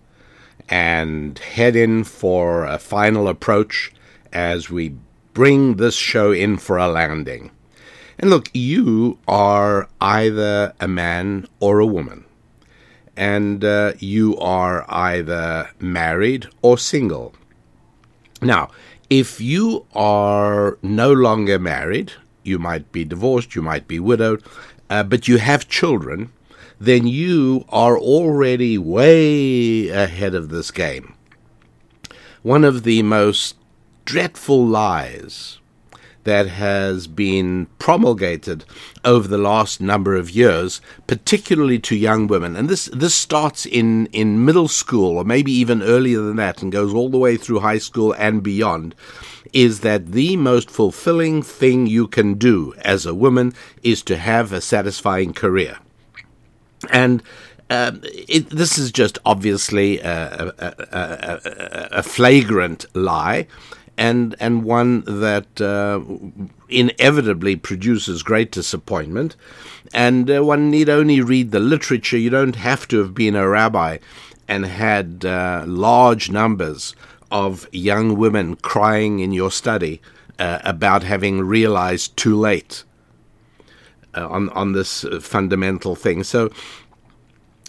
[0.70, 3.92] and head in for a final approach
[4.32, 4.96] as we
[5.34, 7.52] bring this show in for a landing.
[8.22, 12.26] And look, you are either a man or a woman
[13.18, 17.34] and uh, you are either married or single.
[18.42, 18.70] Now,
[19.10, 22.14] if you are no longer married,
[22.44, 24.44] you might be divorced, you might be widowed,
[24.90, 26.32] uh, but you have children,
[26.80, 31.16] then you are already way ahead of this game.
[32.44, 33.56] One of the most
[34.06, 35.60] dreadful lies
[36.24, 38.64] that has been promulgated
[39.04, 42.56] over the last number of years, particularly to young women.
[42.56, 46.72] And this, this starts in, in middle school, or maybe even earlier than that, and
[46.72, 48.96] goes all the way through high school and beyond.
[49.54, 53.54] Is that the most fulfilling thing you can do as a woman
[53.84, 55.78] is to have a satisfying career?
[56.90, 57.22] And
[57.70, 63.48] uh, it, this is just obviously a, a, a, a flagrant lie
[63.98, 66.02] and and one that uh,
[66.70, 69.36] inevitably produces great disappointment.
[69.94, 72.18] And uh, one need only read the literature.
[72.18, 73.98] You don't have to have been a rabbi
[74.48, 76.96] and had uh, large numbers
[77.32, 80.02] of young women crying in your study
[80.40, 82.84] uh, about having realized too late
[84.16, 86.24] uh, on on this uh, fundamental thing.
[86.24, 86.50] So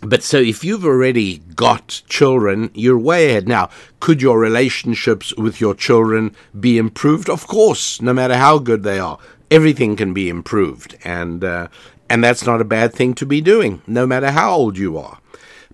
[0.03, 3.47] but so if you've already got children, you're way ahead.
[3.47, 7.31] Now, could your relationships with your children be improved?
[7.31, 9.19] Of course, no matter how good they are,
[9.51, 11.69] everything can be improved, and uh,
[12.11, 15.19] and that's not a bad thing to be doing, no matter how old you are.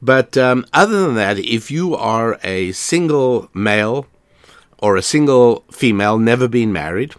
[0.01, 4.07] But um, other than that, if you are a single male
[4.79, 7.15] or a single female, never been married,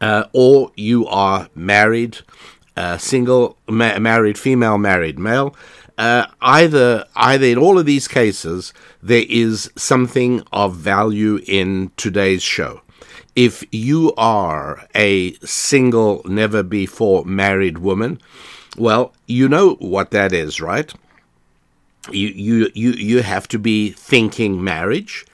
[0.00, 2.18] uh, or you are married,
[2.76, 5.54] uh, single ma- married female, married male
[6.00, 8.72] uh, either either in all of these cases
[9.02, 12.80] there is something of value in today's show.
[13.36, 18.18] If you are a single, never before married woman,
[18.78, 20.90] well, you know what that is, right?
[22.10, 25.26] You you you you have to be thinking marriage,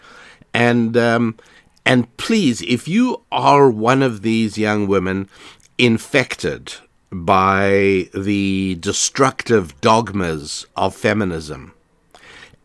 [0.53, 1.37] and um,
[1.85, 5.29] and please, if you are one of these young women
[5.79, 6.75] infected
[7.11, 11.73] by the destructive dogmas of feminism.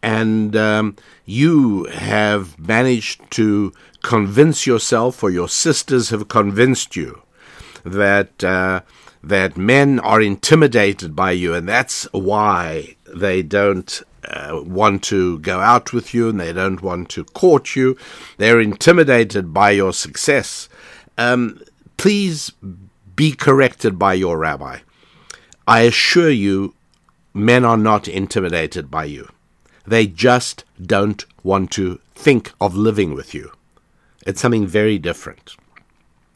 [0.04, 3.72] And um, you have managed to
[4.02, 7.22] convince yourself, or your sisters have convinced you,
[7.84, 8.82] that uh,
[9.24, 15.60] that men are intimidated by you, and that's why they don't uh, want to go
[15.60, 17.98] out with you and they don't want to court you.
[18.38, 20.70] They're intimidated by your success.
[21.18, 21.62] Um,
[21.98, 22.52] please
[23.16, 24.80] be corrected by your rabbi.
[25.68, 26.74] I assure you,
[27.34, 29.30] men are not intimidated by you.
[29.86, 33.52] They just don't want to think of living with you.
[34.26, 35.56] It's something very different.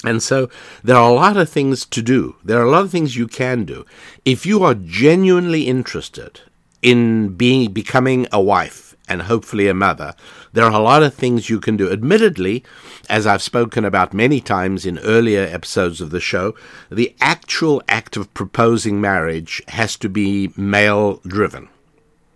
[0.04, 0.50] And so
[0.84, 2.36] there are a lot of things to do.
[2.44, 3.86] There are a lot of things you can do.
[4.24, 6.42] If you are genuinely interested
[6.82, 10.16] in being becoming a wife, and hopefully a mother,
[10.56, 11.92] there are a lot of things you can do.
[11.92, 12.64] Admittedly,
[13.10, 16.56] as I've spoken about many times in earlier episodes of the show,
[16.90, 21.68] the actual act of proposing marriage has to be male driven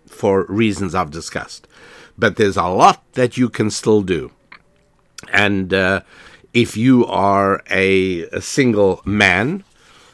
[0.05, 1.65] for reasons I've discussed.
[2.17, 4.31] But there's a lot that you can still do.
[5.31, 6.01] And uh,
[6.53, 9.63] if you are a, a single man,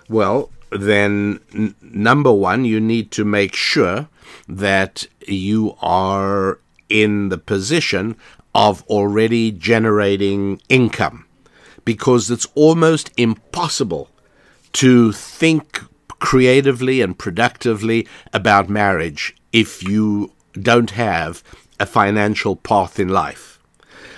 [0.07, 4.09] well, then n- number one, you need to make sure
[4.47, 6.59] that you are
[6.89, 8.15] in the position
[8.53, 11.25] of already generating income
[11.83, 14.09] because it's almost impossible
[14.73, 15.81] to think
[16.19, 21.43] creatively and productively about marriage if you don't have
[21.79, 23.59] a financial path in life.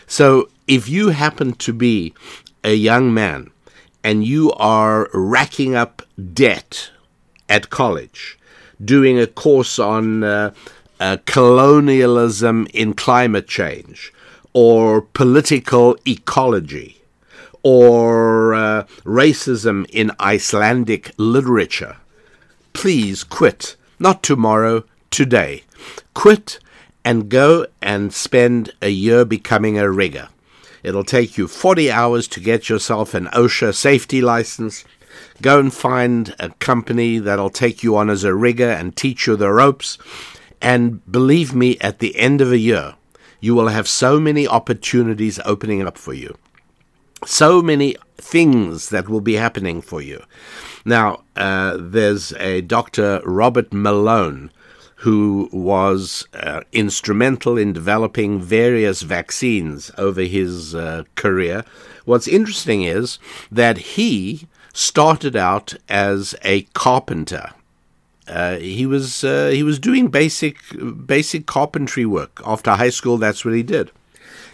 [0.06, 2.14] So if you happen to be
[2.64, 3.52] a young man
[4.04, 6.02] and you are racking up
[6.34, 6.92] debt
[7.50, 8.38] at college,
[8.84, 10.54] doing a course on uh,
[11.00, 14.14] uh, colonialism in climate change,
[14.54, 17.02] or political ecology,
[17.64, 21.98] or uh, racism in Icelandic literature,
[22.74, 23.76] please quit.
[24.00, 25.64] Not tomorrow, today.
[26.14, 26.60] Quit
[27.04, 30.30] and go and spend a year becoming a rigger.
[30.84, 34.86] It'll take you 40 hours to get yourself an OSHA safety license.
[35.42, 39.36] Go and find a company that'll take you on as a rigger and teach you
[39.36, 39.98] the ropes.
[40.62, 42.96] And believe me, at the end of a year,
[43.40, 46.38] you will have so many opportunities opening up for you.
[47.26, 50.24] So many things that will be happening for you.
[50.86, 53.22] Now, uh, there's a Dr.
[53.26, 54.52] Robert Malone
[55.02, 61.64] who was uh, instrumental in developing various vaccines over his uh, career.
[62.06, 63.20] What's interesting is
[63.52, 67.52] that he started out as a carpenter.
[68.28, 70.58] Uh, he was uh, he was doing basic
[71.06, 73.18] basic carpentry work after high school.
[73.18, 73.92] That's what he did,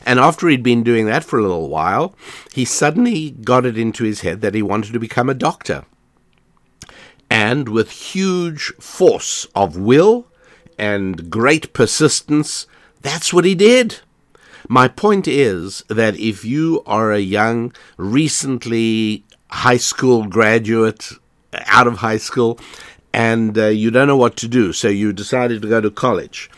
[0.06, 2.16] and after he'd been doing that for a little while,
[2.54, 5.86] he suddenly got it into his head that he wanted to become a doctor.
[7.30, 10.28] And with huge force of will
[10.78, 12.68] and great persistence,
[13.02, 14.02] that's what he did.
[14.70, 21.10] My point is that if you are a young, recently high school graduate,
[21.66, 22.60] out of high school,
[23.14, 26.50] and uh, you don't know what to do, so you decided to go to college.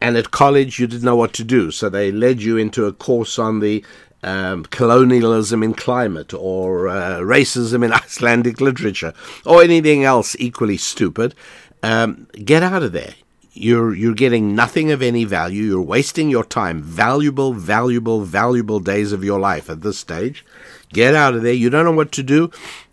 [0.00, 2.92] And at college, you didn't know what to do, so they led you into a
[2.92, 3.84] course on the
[4.22, 9.12] um, colonialism in climate or uh, racism in Icelandic literature
[9.44, 11.34] or anything else equally stupid.
[11.82, 13.14] Um, get out of there.
[13.52, 15.62] You're you're getting nothing of any value.
[15.62, 20.44] You're wasting your time, valuable, valuable, valuable days of your life at this stage.
[20.92, 21.52] Get out of there.
[21.52, 22.50] You don't know what to do.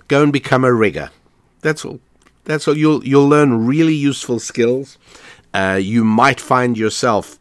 [0.07, 1.09] Go and become a rigger.
[1.61, 1.99] That's all.
[2.45, 2.77] That's all.
[2.77, 4.97] You'll you'll learn really useful skills.
[5.53, 7.39] Uh, you might find yourself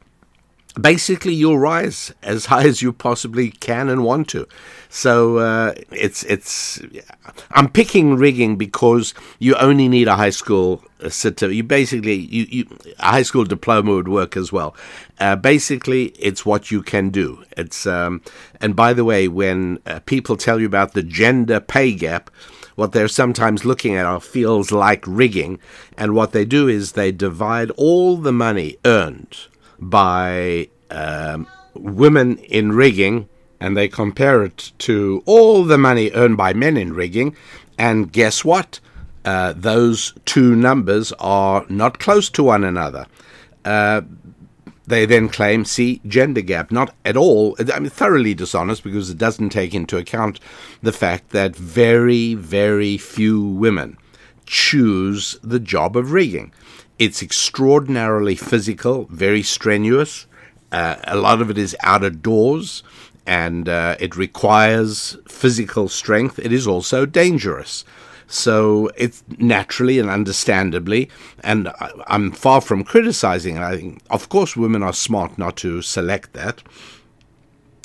[0.80, 4.46] basically you'll rise as high as you possibly can and want to.
[4.88, 6.80] So uh, it's it's.
[7.53, 11.57] I'm picking rigging because you only need a high school certificate.
[11.57, 14.74] You basically you, you a high school diploma would work as well.
[15.18, 17.44] Uh, basically, it's what you can do.
[17.57, 18.22] It's um,
[18.61, 22.30] and by the way, when uh, people tell you about the gender pay gap.
[22.77, 25.59] What they're sometimes looking at are feels like rigging,
[25.97, 29.37] and what they do is they divide all the money earned
[29.79, 33.29] by um, women in rigging
[33.61, 37.37] and they compare it to all the money earned by men in rigging.
[37.79, 38.81] And guess what?
[39.25, 43.07] Uh, those two numbers are not close to one another.
[43.64, 44.01] Uh,
[44.91, 46.70] they then claim, see, gender gap.
[46.70, 47.57] Not at all.
[47.72, 50.41] I mean, thoroughly dishonest because it doesn't take into account
[50.82, 53.97] the fact that very, very few women
[54.45, 56.53] choose the job of rigging.
[56.99, 60.26] It's extraordinarily physical, very strenuous.
[60.70, 62.82] Uh, a lot of it is out of doors
[63.26, 66.38] and uh, it requires physical strength.
[66.38, 67.84] It is also dangerous.
[68.31, 71.11] So it's naturally and understandably,
[71.43, 73.59] and I, am far from criticizing.
[73.59, 76.62] I think, of course, women are smart not to select that.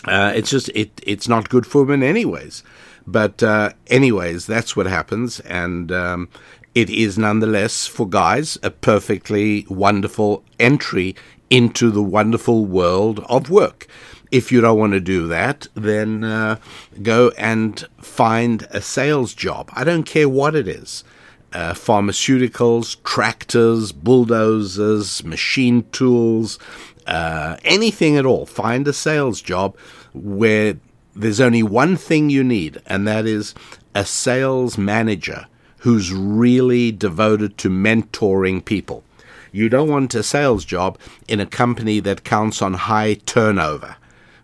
[0.05, 2.63] Uh, it's just it it's not good for women anyways.
[3.07, 6.29] But uh, anyways, that's what happens, and um,
[6.75, 11.15] it is nonetheless for guys a perfectly wonderful entry
[11.49, 13.87] into the wonderful world of work.
[14.35, 16.57] If you don't want to do that, then uh,
[17.01, 19.69] go and find a sales job.
[19.71, 21.05] I don't care what it is.
[21.53, 26.59] Uh, pharmaceuticals, tractors, bulldozers, machine tools,
[27.07, 28.45] uh, anything at all.
[28.45, 29.77] Find a sales job
[30.13, 30.75] where
[31.15, 33.55] there's only one thing you need, and that is
[33.95, 39.05] a sales manager who's really devoted to mentoring people.
[39.53, 40.97] You don't want a sales job
[41.29, 43.95] in a company that counts on high turnover,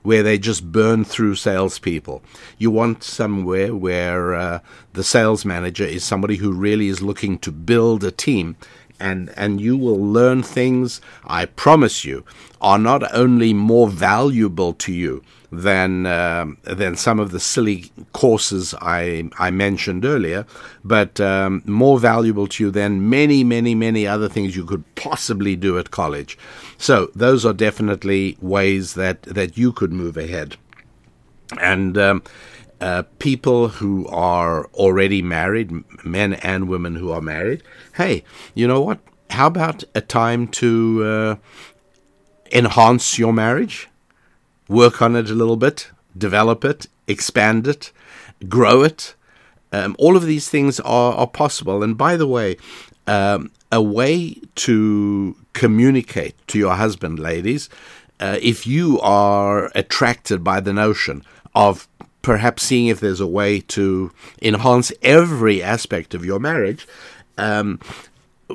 [0.03, 2.21] where they just burn through salespeople.
[2.57, 4.59] You want somewhere where uh,
[4.93, 8.55] the sales manager is somebody who really is looking to build a team
[9.01, 12.23] and and you will learn things I promise you
[12.61, 18.73] are not only more valuable to you than uh, than some of the silly courses
[18.81, 20.45] I I mentioned earlier,
[20.83, 25.55] but um, more valuable to you than many many many other things you could possibly
[25.55, 26.37] do at college.
[26.77, 30.55] So those are definitely ways that that you could move ahead,
[31.59, 31.97] and.
[31.97, 32.23] Um,
[32.81, 35.71] uh, people who are already married,
[36.03, 37.63] men and women who are married,
[37.95, 38.23] hey,
[38.53, 38.99] you know what?
[39.29, 41.35] How about a time to uh,
[42.51, 43.87] enhance your marriage?
[44.71, 47.91] work on it a little bit, develop it, expand it,
[48.47, 49.13] grow it.
[49.73, 51.83] Um, all of these things are, are possible.
[51.83, 52.57] And by the way,
[53.05, 57.69] um, a way to communicate to your husband, ladies,
[58.19, 61.23] uh, if you are attracted by the notion
[61.53, 61.87] of
[62.21, 64.11] perhaps seeing if there's a way to
[64.41, 66.87] enhance every aspect of your marriage,
[67.37, 67.79] um,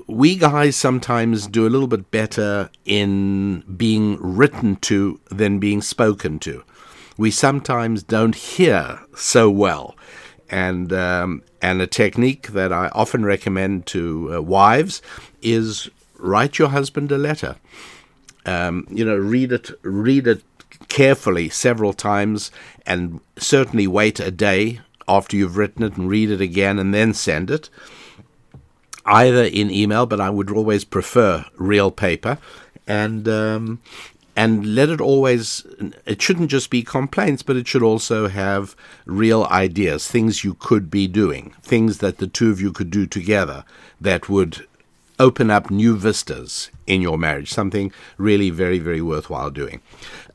[0.07, 6.39] we guys sometimes do a little bit better in being written to than being spoken
[6.41, 6.63] to.
[7.17, 9.97] We sometimes don't hear so well.
[10.51, 15.03] And um, and a technique that I often recommend to uh, wives
[15.43, 17.57] is write your husband a letter.
[18.45, 20.45] Um, you know, read it, read it
[20.89, 22.51] carefully several times,
[22.85, 27.15] and certainly wait a day after you've written it and read it again, and then
[27.15, 27.69] send it.
[29.05, 32.39] Either in email, but I would always prefer real paper,
[32.87, 33.81] and um,
[34.37, 35.67] and let it always
[36.05, 38.77] it shouldn't just be complaints but it should also have
[39.07, 43.07] real ideas things you could be doing things that the two of you could do
[43.07, 43.65] together
[44.01, 44.67] that would
[45.19, 49.81] open up new vistas in your marriage something really very very worthwhile doing.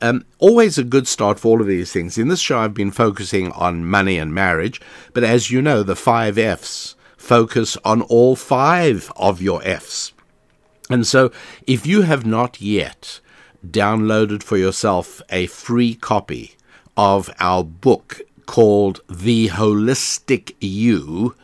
[0.00, 2.18] Um, always a good start for all of these things.
[2.18, 4.80] In this show i've been focusing on money and marriage
[5.12, 10.12] but as you know the five f's focus on all five of your f's.
[10.90, 11.30] And so
[11.66, 13.20] if you have not yet
[13.66, 16.56] downloaded for yourself a free copy
[16.96, 21.34] of our book called The Holistic You,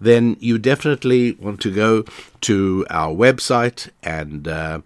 [0.00, 2.04] then you definitely want to go
[2.42, 4.80] to our website and uh,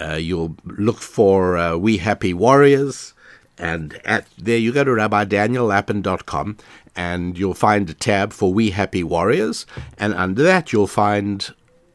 [0.00, 3.14] uh, you'll look for uh, We Happy Warriors.
[3.58, 6.56] And at there you go to rabbidaniellapin.com
[6.96, 9.66] and you'll find a tab for We Happy Warriors.
[9.98, 11.52] And under that, you'll find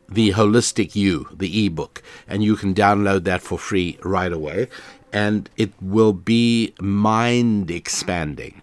[0.07, 4.67] the Holistic You, the ebook, and you can download that for free right away.
[5.11, 8.61] And it will be mind expanding.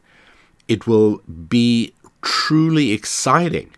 [0.69, 3.75] It will be truly exciting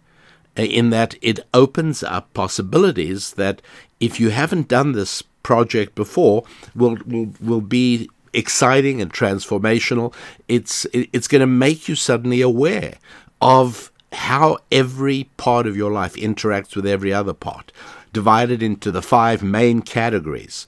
[0.56, 3.60] in that it opens up possibilities that
[4.00, 6.44] if you haven't done this project before
[6.74, 10.12] will will will be exciting and transformational.
[10.48, 12.94] It's it's going to make you suddenly aware
[13.40, 17.72] of how every part of your life interacts with every other part,
[18.12, 20.66] divided into the five main categories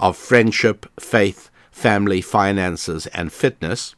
[0.00, 3.94] of friendship, faith, family, finances, and fitness,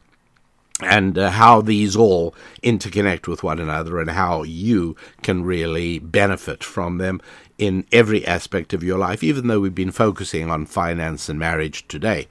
[0.83, 6.65] and uh, how these all interconnect with one another and how you can really benefit
[6.65, 7.21] from them
[7.59, 11.87] in every aspect of your life, even though we've been focusing on finance and marriage
[11.89, 12.27] today.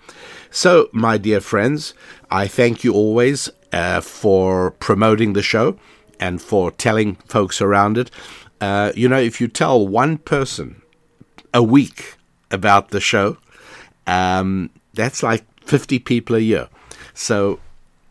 [0.49, 1.93] So, my dear friends,
[2.31, 5.77] I thank you always uh, for promoting the show
[6.19, 8.09] and for telling folks around it.
[8.59, 10.81] Uh, you know, if you tell one person
[11.53, 12.17] a week
[12.49, 13.37] about the show,
[14.07, 16.67] um, that's like 50 people a year.
[17.13, 17.59] So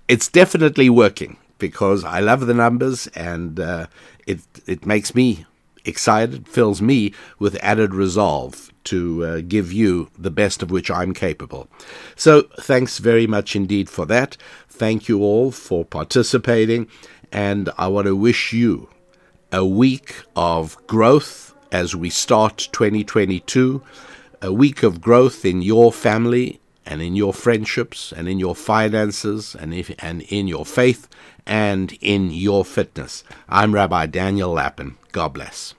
[0.09, 3.87] it's definitely working because I love the numbers and uh,
[4.27, 5.45] it, it makes me
[5.85, 11.13] excited, fills me with added resolve to uh, give you the best of which I'm
[11.13, 11.69] capable.
[12.17, 14.37] So thanks very much indeed for that.
[14.69, 16.89] Thank you all for participating
[17.31, 18.89] and I want to wish you
[19.53, 23.83] a week of growth as we start 2022,
[24.41, 29.55] a week of growth in your family and in your friendships and in your finances
[29.55, 31.07] and, if, and in your faith
[31.47, 33.23] and in your fitness.
[33.49, 34.97] I'm Rabbi Daniel Lapin.
[35.13, 35.75] God bless.